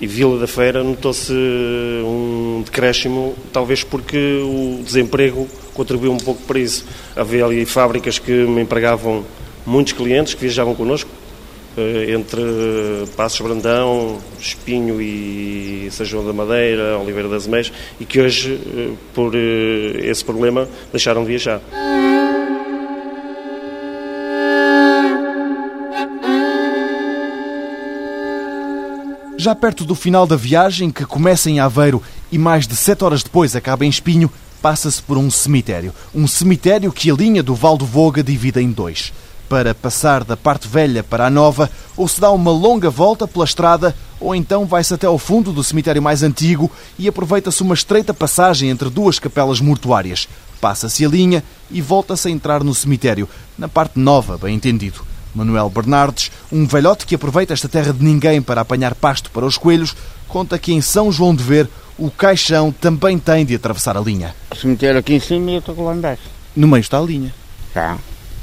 e 0.00 0.06
Vila 0.06 0.40
da 0.40 0.46
Feira 0.46 0.82
notou-se 0.82 1.30
um 1.32 2.62
decréscimo, 2.64 3.34
talvez 3.52 3.84
porque 3.84 4.16
o 4.42 4.82
desemprego 4.82 5.46
contribuiu 5.74 6.12
um 6.12 6.18
pouco 6.18 6.42
para 6.42 6.58
isso. 6.58 6.86
Havia 7.14 7.44
ali 7.44 7.64
fábricas 7.66 8.18
que 8.18 8.32
me 8.32 8.62
empregavam 8.62 9.24
muitos 9.66 9.92
clientes 9.92 10.34
que 10.34 10.40
viajavam 10.40 10.74
connosco, 10.74 11.10
eh, 11.76 12.12
entre 12.12 12.40
Passos 13.16 13.40
Brandão, 13.40 14.18
Espinho 14.38 15.00
e 15.00 15.88
São 15.90 16.06
João 16.06 16.24
da 16.24 16.32
Madeira, 16.32 16.98
Oliveira 16.98 17.28
das 17.28 17.46
Meias, 17.46 17.72
e 17.98 18.04
que 18.04 18.20
hoje, 18.20 18.60
eh, 18.76 18.90
por 19.12 19.34
eh, 19.34 20.08
esse 20.08 20.24
problema, 20.24 20.68
deixaram 20.92 21.22
de 21.22 21.28
viajar. 21.28 21.60
Já 29.36 29.54
perto 29.54 29.84
do 29.84 29.94
final 29.94 30.26
da 30.26 30.36
viagem, 30.36 30.90
que 30.90 31.04
começa 31.04 31.50
em 31.50 31.60
Aveiro 31.60 32.02
e 32.32 32.38
mais 32.38 32.66
de 32.66 32.74
sete 32.74 33.04
horas 33.04 33.22
depois 33.22 33.54
acaba 33.54 33.84
em 33.84 33.90
Espinho, 33.90 34.30
passa-se 34.64 35.02
por 35.02 35.18
um 35.18 35.30
cemitério. 35.30 35.92
Um 36.14 36.26
cemitério 36.26 36.90
que 36.90 37.10
a 37.10 37.14
linha 37.14 37.42
do 37.42 37.54
Val 37.54 37.76
do 37.76 37.84
Voga 37.84 38.22
divide 38.22 38.62
em 38.62 38.72
dois. 38.72 39.12
Para 39.46 39.74
passar 39.74 40.24
da 40.24 40.38
parte 40.38 40.66
velha 40.66 41.04
para 41.04 41.26
a 41.26 41.30
nova, 41.30 41.70
ou 41.94 42.08
se 42.08 42.18
dá 42.18 42.30
uma 42.30 42.50
longa 42.50 42.88
volta 42.88 43.28
pela 43.28 43.44
estrada, 43.44 43.94
ou 44.18 44.34
então 44.34 44.64
vai-se 44.64 44.94
até 44.94 45.06
ao 45.06 45.18
fundo 45.18 45.52
do 45.52 45.62
cemitério 45.62 46.00
mais 46.00 46.22
antigo 46.22 46.72
e 46.98 47.06
aproveita-se 47.06 47.62
uma 47.62 47.74
estreita 47.74 48.14
passagem 48.14 48.70
entre 48.70 48.88
duas 48.88 49.18
capelas 49.18 49.60
mortuárias. 49.60 50.26
Passa-se 50.62 51.04
a 51.04 51.08
linha 51.10 51.44
e 51.70 51.82
volta-se 51.82 52.28
a 52.28 52.30
entrar 52.30 52.64
no 52.64 52.74
cemitério, 52.74 53.28
na 53.58 53.68
parte 53.68 53.98
nova, 53.98 54.38
bem 54.38 54.54
entendido. 54.54 55.04
Manuel 55.34 55.68
Bernardes, 55.68 56.30
um 56.52 56.66
velhote 56.66 57.06
que 57.06 57.14
aproveita 57.14 57.52
esta 57.52 57.68
terra 57.68 57.92
de 57.92 58.04
ninguém 58.04 58.40
para 58.40 58.60
apanhar 58.60 58.94
pasto 58.94 59.30
para 59.30 59.44
os 59.44 59.58
coelhos, 59.58 59.96
conta 60.28 60.58
que 60.58 60.72
em 60.72 60.80
São 60.80 61.10
João 61.10 61.34
de 61.34 61.42
Ver 61.42 61.68
o 61.98 62.10
caixão 62.10 62.72
também 62.72 63.18
tem 63.18 63.44
de 63.44 63.54
atravessar 63.54 63.96
a 63.96 64.00
linha. 64.00 64.34
O 64.50 64.56
cemitério 64.56 64.98
aqui 64.98 65.14
em 65.14 65.20
cima 65.20 65.50
e 65.50 65.54
eu 65.54 65.58
estou 65.60 65.80
lá 65.84 65.94
embaixo. 65.94 66.22
No 66.56 66.68
meio 66.68 66.80
está 66.80 66.98
a 66.98 67.02
linha. 67.02 67.34
Já. 67.74 67.98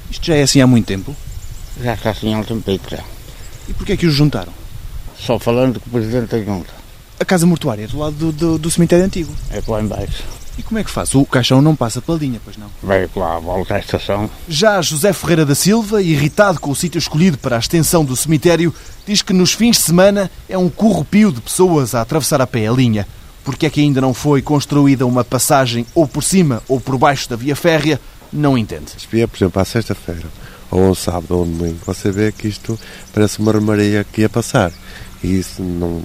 Isto 0.09 0.27
já 0.27 0.35
é 0.35 0.43
assim 0.43 0.61
há 0.61 0.67
muito 0.67 0.85
tempo? 0.85 1.15
Já 1.81 1.93
está 1.93 2.09
assim 2.11 2.33
há 2.33 2.37
um 2.37 2.43
tempito 2.43 2.89
já. 2.89 3.03
E 3.67 3.73
porquê 3.73 3.93
é 3.93 3.97
que 3.97 4.05
os 4.05 4.13
juntaram? 4.13 4.53
Só 5.17 5.39
falando 5.39 5.79
com 5.79 5.89
o 5.89 5.93
Presidente 5.93 6.31
da 6.31 6.43
Junta. 6.43 6.73
A 7.19 7.25
casa 7.25 7.45
mortuária 7.45 7.83
é 7.83 7.87
do 7.87 7.99
lado 7.99 8.15
do, 8.15 8.31
do, 8.31 8.57
do 8.57 8.71
cemitério 8.71 9.05
antigo. 9.05 9.33
É 9.51 9.61
lá 9.67 9.81
embaixo. 9.81 10.23
E 10.61 10.63
como 10.63 10.77
é 10.77 10.83
que 10.83 10.91
faz? 10.91 11.15
O 11.15 11.25
caixão 11.25 11.59
não 11.59 11.75
passa 11.75 11.99
pela 11.99 12.19
linha, 12.19 12.39
pois 12.43 12.55
não? 12.55 12.67
Veio 12.83 13.09
lá, 13.15 13.39
volta 13.39 13.73
à 13.73 13.79
estação. 13.79 14.29
Já 14.47 14.79
José 14.79 15.11
Ferreira 15.11 15.43
da 15.43 15.55
Silva, 15.55 16.03
irritado 16.03 16.59
com 16.59 16.69
o 16.69 16.75
sítio 16.75 16.99
escolhido 16.99 17.35
para 17.35 17.55
a 17.55 17.59
extensão 17.59 18.05
do 18.05 18.15
cemitério, 18.15 18.71
diz 19.03 19.23
que 19.23 19.33
nos 19.33 19.53
fins 19.53 19.77
de 19.77 19.81
semana 19.81 20.29
é 20.47 20.55
um 20.55 20.69
corrupio 20.69 21.31
de 21.31 21.41
pessoas 21.41 21.95
a 21.95 22.01
atravessar 22.01 22.41
a 22.41 22.45
pé 22.45 22.67
a 22.67 22.71
linha. 22.71 23.07
Porque 23.43 23.65
é 23.65 23.71
que 23.71 23.81
ainda 23.81 23.99
não 23.99 24.13
foi 24.13 24.43
construída 24.43 25.03
uma 25.03 25.23
passagem 25.23 25.83
ou 25.95 26.07
por 26.07 26.23
cima 26.23 26.61
ou 26.67 26.79
por 26.79 26.95
baixo 26.95 27.27
da 27.27 27.35
via 27.35 27.55
férrea, 27.55 27.99
não 28.31 28.55
entende. 28.55 28.91
Se 28.95 29.07
vier, 29.11 29.27
por 29.27 29.37
exemplo, 29.37 29.59
à 29.59 29.65
sexta-feira, 29.65 30.27
ou 30.69 30.89
ao 30.89 30.93
sábado 30.93 31.31
ou 31.31 31.39
ao 31.39 31.45
domingo, 31.45 31.79
você 31.83 32.11
vê 32.11 32.31
que 32.31 32.47
isto 32.47 32.79
parece 33.11 33.39
uma 33.39 33.51
armaria 33.51 34.03
que 34.03 34.21
ia 34.21 34.29
passar. 34.29 34.71
E 35.23 35.39
isso 35.39 35.63
não, 35.63 36.03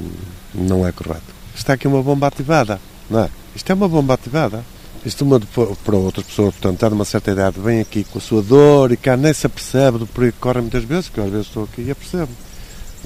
não 0.55 0.87
é 0.87 0.93
correto. 0.93 1.37
Está 1.55 1.75
aqui 1.75 1.87
uma 1.87 2.03
bomba 2.03 2.29
ativada, 2.29 2.81
não 3.11 3.21
é? 3.21 3.29
Isto 3.57 3.71
é 3.71 3.75
uma 3.75 3.89
bomba 3.89 4.15
ativada. 4.15 4.63
Isto 5.05 5.25
uma 5.25 5.41
para 5.41 5.97
outras 5.97 6.27
pessoas, 6.27 6.55
portanto, 6.55 6.75
está 6.75 6.91
numa 6.91 7.05
certa 7.05 7.31
idade, 7.31 7.61
vem 7.61 7.81
aqui 7.81 8.03
com 8.05 8.19
a 8.19 8.21
sua 8.21 8.43
dor 8.43 8.91
e 8.91 8.97
cá 8.97 9.17
nem 9.17 9.33
se 9.33 9.47
apercebe 9.47 9.99
do 9.99 10.07
perigo 10.07 10.33
que 10.33 10.41
corre 10.41 10.61
muitas 10.61 10.83
vezes, 10.83 11.09
que 11.09 11.19
eu 11.19 11.25
às 11.25 11.31
vezes 11.31 11.47
estou 11.47 11.63
aqui 11.65 11.83
e 11.83 11.91
apercebo. 11.91 12.29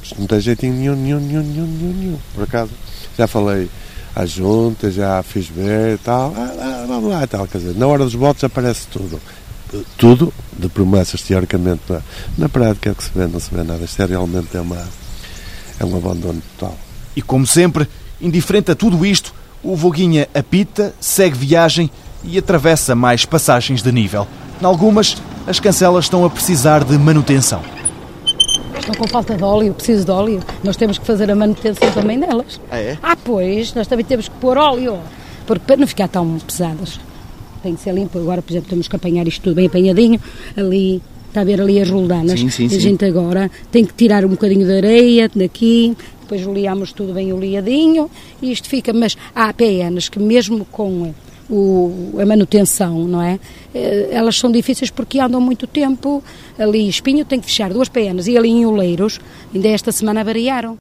Isto 0.03 0.19
não 0.19 0.27
tem 0.27 0.41
jeitinho 0.41 0.75
nenhum, 0.75 0.97
nenhum, 0.97 1.21
nenhum, 1.21 1.43
nenhum, 1.43 1.67
nenhum, 1.67 1.93
nenhum. 1.93 2.19
Por 2.35 2.45
acaso, 2.45 2.71
já 3.19 3.27
falei 3.27 3.69
à 4.17 4.25
junta, 4.25 4.91
já 4.91 5.23
fiz 5.23 5.47
ver 5.47 5.95
e 5.95 5.99
tal, 5.99 6.33
ah, 6.37 6.55
ah, 6.59 6.85
vamos 6.89 7.11
lá 7.11 7.23
e 7.23 7.27
tal. 7.27 7.47
Quer 7.47 7.59
dizer, 7.59 7.77
na 7.77 7.87
hora 7.87 8.05
dos 8.05 8.15
votos 8.15 8.43
aparece 8.43 8.87
tudo. 8.89 9.21
Tudo 9.97 10.33
de 10.59 10.69
promessas, 10.69 11.23
teoricamente. 11.23 11.83
Na, 11.89 12.03
na 12.39 12.49
prática 12.49 12.91
é 12.91 12.95
que 12.95 13.05
se 13.05 13.11
vê, 13.15 13.27
não 13.27 13.39
se 13.39 13.55
vê 13.55 13.63
nada. 13.63 13.85
Isto 13.85 14.03
é 14.03 14.07
realmente 14.07 14.57
é, 14.57 14.61
uma, 14.61 14.83
é 15.79 15.85
um 15.85 15.97
abandono 15.97 16.43
total. 16.59 16.77
E 17.15 17.21
como 17.21 17.47
sempre, 17.47 17.87
indiferente 18.21 18.71
a 18.71 18.75
tudo 18.75 19.05
isto, 19.05 19.35
o 19.63 19.77
Voguinha 19.77 20.29
apita, 20.35 20.95
segue 21.01 21.37
viagem 21.37 21.91
e 22.25 22.39
atravessa 22.39 22.95
mais 22.95 23.25
passagens 23.25 23.83
de 23.83 23.93
nível. 23.93 24.27
Em 24.61 24.65
algumas, 24.65 25.17
as 25.47 25.59
cancelas 25.59 26.05
estão 26.05 26.25
a 26.25 26.31
precisar 26.31 26.85
de 26.85 26.97
manutenção. 26.99 27.63
Estão 28.79 28.95
com 28.95 29.09
falta 29.09 29.35
de 29.37 29.43
óleo, 29.43 29.75
preciso 29.75 30.05
de 30.05 30.11
óleo. 30.11 30.43
Nós 30.65 30.77
temos 30.77 30.99
que 30.99 31.07
fazer 31.07 31.31
a 31.31 31.35
manutenção 31.35 31.91
também 31.93 32.19
delas. 32.19 32.61
Ah, 32.71 32.79
é? 32.79 32.99
Ah, 33.03 33.17
pois, 33.17 33.75
nós 33.75 33.87
também 33.87 34.05
temos 34.05 34.29
que 34.29 34.35
pôr 34.37 34.57
óleo, 34.59 34.99
porque 35.47 35.65
para 35.67 35.77
não 35.77 35.87
ficar 35.87 36.09
tão 36.09 36.39
pesadas. 36.39 36.99
Tem 37.63 37.75
que 37.75 37.83
ser 37.83 37.93
limpo. 37.93 38.19
Agora, 38.19 38.41
por 38.41 38.53
exemplo, 38.53 38.71
temos 38.71 38.89
que 38.89 38.97
apanhar 38.97 39.27
isto 39.29 39.43
tudo 39.43 39.57
bem 39.57 39.67
apanhadinho. 39.67 40.21
Ali, 40.57 41.03
está 41.31 41.41
a 41.41 41.45
ver 41.45 41.61
ali 41.61 41.81
as 41.81 41.89
roldanas. 41.89 42.39
Sim, 42.39 42.51
sim, 42.51 42.67
a 42.67 42.71
sim. 42.71 42.81
gente 42.81 43.05
agora 43.05 43.51
tem 43.71 43.85
que 43.85 43.95
tirar 43.95 44.25
um 44.25 44.29
bocadinho 44.29 44.67
de 44.67 44.77
areia 44.77 45.31
daqui, 45.35 45.97
depois 46.21 46.47
oleamos 46.47 46.93
tudo 46.93 47.13
bem 47.15 47.33
oleadinho 47.33 48.11
e 48.43 48.53
isto 48.53 48.69
fica. 48.69 48.93
Mas 48.93 49.17
há 49.35 49.53
PNs 49.53 50.09
que 50.09 50.19
mesmo 50.19 50.65
com 50.67 51.15
o, 51.49 52.17
a 52.21 52.27
manutenção, 52.27 53.05
não 53.07 53.23
é? 53.23 53.39
Eh, 53.75 54.09
Elas 54.13 54.37
são 54.37 54.51
difíceis 54.53 54.91
porque 54.91 55.19
andam 55.19 55.41
muito 55.41 55.67
tempo. 55.67 56.23
Ali, 56.59 56.89
espinho 56.89 57.25
tem 57.25 57.41
que 57.41 57.47
fechar 57.47 57.73
duas 57.73 57.89
PNs 57.89 58.29
e 58.29 58.37
ali 58.37 58.51
em 58.51 58.67
Oleiros, 58.67 59.19
ainda 59.55 59.69
esta 59.69 59.91
semana 59.91 60.23
variaram. 60.23 60.77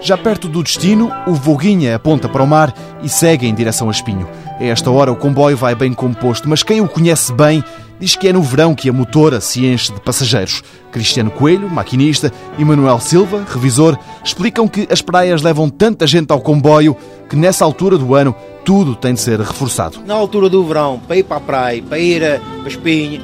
Já 0.00 0.18
perto 0.18 0.48
do 0.48 0.62
destino, 0.62 1.10
o 1.26 1.32
Voguinha 1.32 1.96
aponta 1.96 2.28
para 2.28 2.42
o 2.42 2.46
mar 2.46 2.74
e 3.02 3.08
segue 3.08 3.46
em 3.46 3.54
direção 3.54 3.88
a 3.88 3.90
Espinho. 3.90 4.28
A 4.58 4.64
esta 4.64 4.90
hora 4.90 5.10
o 5.10 5.16
comboio 5.16 5.56
vai 5.56 5.74
bem 5.74 5.92
composto, 5.92 6.48
mas 6.48 6.62
quem 6.62 6.80
o 6.80 6.88
conhece 6.88 7.32
bem 7.32 7.62
diz 7.98 8.14
que 8.14 8.28
é 8.28 8.32
no 8.32 8.42
verão 8.42 8.74
que 8.74 8.88
a 8.88 8.92
motora 8.92 9.40
se 9.40 9.66
enche 9.66 9.92
de 9.92 10.00
passageiros. 10.00 10.62
Cristiano 10.92 11.30
Coelho, 11.30 11.68
maquinista, 11.68 12.32
e 12.56 12.64
Manuel 12.64 13.00
Silva, 13.00 13.44
revisor, 13.48 13.98
explicam 14.24 14.68
que 14.68 14.86
as 14.90 15.02
praias 15.02 15.42
levam 15.42 15.68
tanta 15.68 16.06
gente 16.06 16.30
ao 16.30 16.40
comboio 16.40 16.96
que 17.28 17.34
nessa 17.34 17.64
altura 17.64 17.98
do 17.98 18.14
ano 18.14 18.34
tudo 18.64 18.94
tem 18.94 19.14
de 19.14 19.20
ser 19.20 19.40
reforçado. 19.40 20.00
Na 20.06 20.14
altura 20.14 20.48
do 20.48 20.64
verão, 20.64 21.00
para 21.00 21.16
ir 21.16 21.24
para 21.24 21.36
a 21.36 21.40
praia, 21.40 21.82
para 21.82 21.98
ir 21.98 22.24
a, 22.24 22.38
para 22.60 22.68
Espinho, 22.68 23.22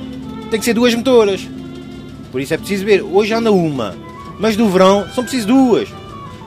tem 0.50 0.58
que 0.58 0.64
ser 0.64 0.74
duas 0.74 0.94
motoras. 0.94 1.46
Por 2.32 2.40
isso 2.40 2.54
é 2.54 2.56
preciso 2.56 2.84
ver. 2.84 3.02
Hoje 3.02 3.32
anda 3.32 3.52
uma, 3.52 3.94
mas 4.38 4.56
do 4.56 4.68
verão 4.68 5.06
são 5.14 5.22
preciso 5.22 5.46
duas. 5.46 5.88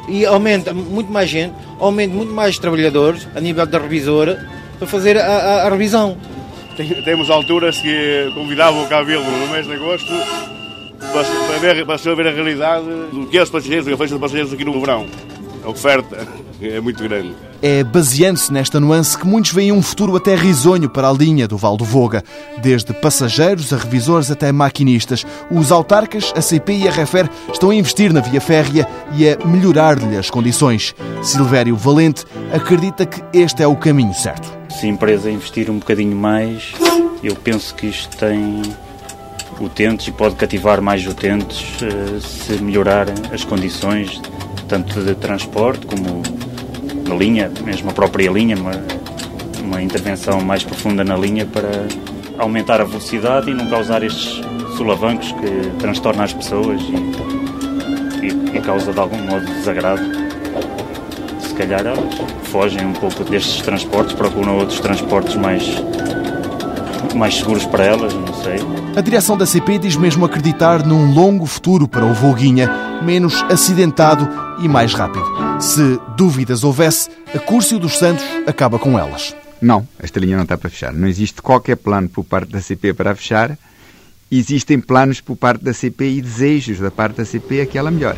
E 0.10 0.26
aumenta 0.26 0.74
muito 0.74 1.12
mais 1.12 1.30
gente, 1.30 1.54
aumenta 1.80 2.14
muito 2.14 2.34
mais 2.34 2.60
trabalhadores 2.60 3.26
a 3.34 3.40
nível 3.40 3.66
da 3.66 3.80
revisora 3.80 4.46
para 4.84 4.92
fazer 4.92 5.18
a, 5.18 5.26
a- 5.26 5.68
a 5.68 5.70
revisão. 5.70 6.18
Tem- 6.78 7.02
Temos 7.04 7.30
alturas 7.30 7.78
que 7.78 8.32
convidavam 8.34 8.84
o 8.84 8.88
cabelo 8.88 9.24
no 9.24 9.48
mês 9.48 9.66
de 9.68 9.74
agosto 9.74 10.12
para, 11.00 11.24
para, 11.24 11.58
ver, 11.74 11.86
para 11.86 12.16
ver 12.16 12.28
a 12.28 12.32
realidade 12.32 12.86
do 13.12 13.28
que 13.28 13.38
é 13.38 13.44
os 13.44 13.50
passageiros, 13.50 13.88
a 13.88 13.98
festa 13.98 14.16
de 14.16 14.22
passageiros 14.22 14.54
aqui 14.54 14.66
no 14.66 14.80
verão. 14.80 15.06
A 15.64 15.70
oferta 15.70 16.28
é 16.62 16.80
muito 16.80 17.02
grande. 17.04 17.34
É 17.62 17.84
baseando-se 17.84 18.52
nesta 18.52 18.80
nuance 18.80 19.18
que 19.18 19.26
muitos 19.26 19.52
veem 19.52 19.72
um 19.72 19.82
futuro 19.82 20.16
até 20.16 20.36
risonho 20.36 20.90
para 20.90 21.10
a 21.10 21.14
linha 21.14 21.48
do 21.48 21.58
Val 21.58 21.78
do 21.78 21.86
Voga. 21.86 22.24
Desde 22.62 22.94
passageiros 22.94 23.72
a 23.72 23.78
revisores 23.78 24.30
até 24.30 24.52
maquinistas. 24.52 25.26
Os 25.50 25.72
autarcas, 25.72 26.34
a 26.36 26.42
CP 26.42 26.74
e 26.74 26.88
a 26.88 26.92
Refer 26.92 27.30
estão 27.52 27.70
a 27.70 27.76
investir 27.76 28.12
na 28.12 28.20
via 28.20 28.42
férrea 28.42 28.88
e 29.14 29.30
a 29.30 29.38
melhorar-lhe 29.46 30.18
as 30.18 30.30
condições. 30.30 30.94
Silvério 31.22 31.76
Valente 31.76 32.26
acredita 32.54 33.06
que 33.06 33.24
este 33.34 33.64
é 33.64 33.68
o 33.68 33.76
caminho 33.76 34.14
certo. 34.14 34.52
Se 34.70 34.86
a 34.86 34.90
empresa 34.90 35.32
investir 35.32 35.70
um 35.70 35.80
bocadinho 35.80 36.18
mais, 36.18 36.74
eu 37.24 37.36
penso 37.36 37.74
que 37.76 37.88
isto 37.88 38.18
tem 38.18 38.62
utentes 39.62 40.08
e 40.08 40.12
pode 40.12 40.36
cativar 40.36 40.82
mais 40.82 41.06
utentes 41.08 41.64
eh, 41.82 42.20
se 42.20 42.62
melhorar 42.62 43.08
as 43.32 43.44
condições, 43.46 44.20
tanto 44.68 45.02
de 45.02 45.16
transporte 45.16 45.86
como 45.86 46.22
na 47.08 47.16
linha, 47.16 47.52
mesmo 47.64 47.90
a 47.90 47.94
própria 47.94 48.30
linha, 48.30 48.56
uma, 48.56 48.72
uma 49.64 49.82
intervenção 49.82 50.42
mais 50.42 50.64
profunda 50.64 51.04
na 51.04 51.16
linha 51.16 51.46
para 51.46 51.70
aumentar 52.38 52.82
a 52.82 52.84
velocidade 52.84 53.52
e 53.52 53.54
não 53.54 53.68
causar 53.68 54.04
estes 54.04 54.42
solavancos 54.78 55.32
que 55.34 55.78
transtornam 55.80 56.24
as 56.24 56.34
pessoas 56.34 56.82
e, 56.82 58.26
e, 58.26 58.58
e 58.58 58.62
causa 58.62 58.92
de 58.92 59.00
algum 59.00 59.18
modo 59.18 59.46
desagrado. 59.46 60.02
Se 61.40 61.54
calhar 61.54 61.86
elas 61.86 62.16
fogem 62.46 62.86
um 62.86 62.94
pouco 62.94 63.24
destes 63.24 63.62
transportes, 63.62 64.14
procuram 64.14 64.58
outros 64.58 64.80
transportes 64.80 65.36
mais, 65.36 65.64
mais 67.16 67.36
seguros 67.36 67.66
para 67.66 67.86
elas, 67.86 68.14
não 68.14 68.34
sei. 68.34 68.56
A 68.96 69.02
direção 69.02 69.38
da 69.38 69.46
CP 69.46 69.78
diz 69.78 69.96
mesmo 69.96 70.26
acreditar 70.26 70.86
num 70.86 71.14
longo 71.14 71.46
futuro 71.46 71.88
para 71.88 72.06
o 72.06 72.14
Volguinha, 72.14 72.93
menos 73.04 73.44
acidentado 73.44 74.28
e 74.64 74.68
mais 74.68 74.94
rápido. 74.94 75.26
Se 75.60 76.00
dúvidas 76.16 76.64
houvesse, 76.64 77.10
a 77.34 77.40
Cúrcio 77.40 77.78
dos 77.78 77.98
Santos 77.98 78.24
acaba 78.48 78.80
com 78.80 78.98
elas. 78.98 79.36
Não, 79.62 79.88
esta 80.00 80.20
linha 80.20 80.36
não 80.36 80.44
está 80.44 80.58
para 80.58 80.70
fechar. 80.70 80.92
Não 80.92 81.08
existe 81.08 81.42
qualquer 81.42 81.78
plano 81.78 82.10
por 82.10 82.24
parte 82.24 82.52
da 82.52 82.60
CP 82.60 82.94
para 82.94 83.16
fechar. 83.16 83.58
Existem 84.32 84.80
planos 84.80 85.22
por 85.22 85.36
parte 85.36 85.64
da 85.64 85.74
CP 85.74 86.06
e 86.06 86.22
desejos 86.22 86.80
da 86.80 86.90
parte 86.90 87.18
da 87.18 87.26
CP 87.26 87.62
a 87.62 87.66
que 87.66 87.78
ela 87.78 87.92
melhore. 87.92 88.18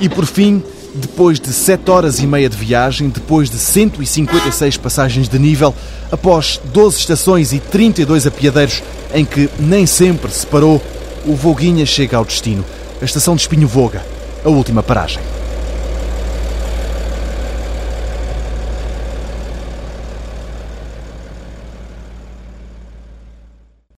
E 0.00 0.08
por 0.08 0.24
fim, 0.24 0.62
depois 0.94 1.38
de 1.38 1.52
7 1.52 1.90
horas 1.90 2.18
e 2.20 2.26
meia 2.26 2.48
de 2.48 2.56
viagem, 2.56 3.08
depois 3.08 3.50
de 3.50 3.58
156 3.58 4.76
passagens 4.76 5.28
de 5.28 5.38
nível, 5.38 5.74
após 6.10 6.60
12 6.72 6.98
estações 6.98 7.52
e 7.52 7.60
32 7.60 8.26
apiadeiros 8.26 8.82
em 9.12 9.24
que 9.24 9.50
nem 9.58 9.86
sempre 9.86 10.30
se 10.30 10.46
parou, 10.46 10.82
o 11.26 11.34
Voguinha 11.34 11.84
chega 11.84 12.16
ao 12.16 12.24
destino, 12.24 12.64
a 13.00 13.04
estação 13.04 13.34
de 13.34 13.42
Espinho 13.42 13.68
Voga, 13.68 14.04
a 14.44 14.48
última 14.48 14.82
paragem. 14.82 15.22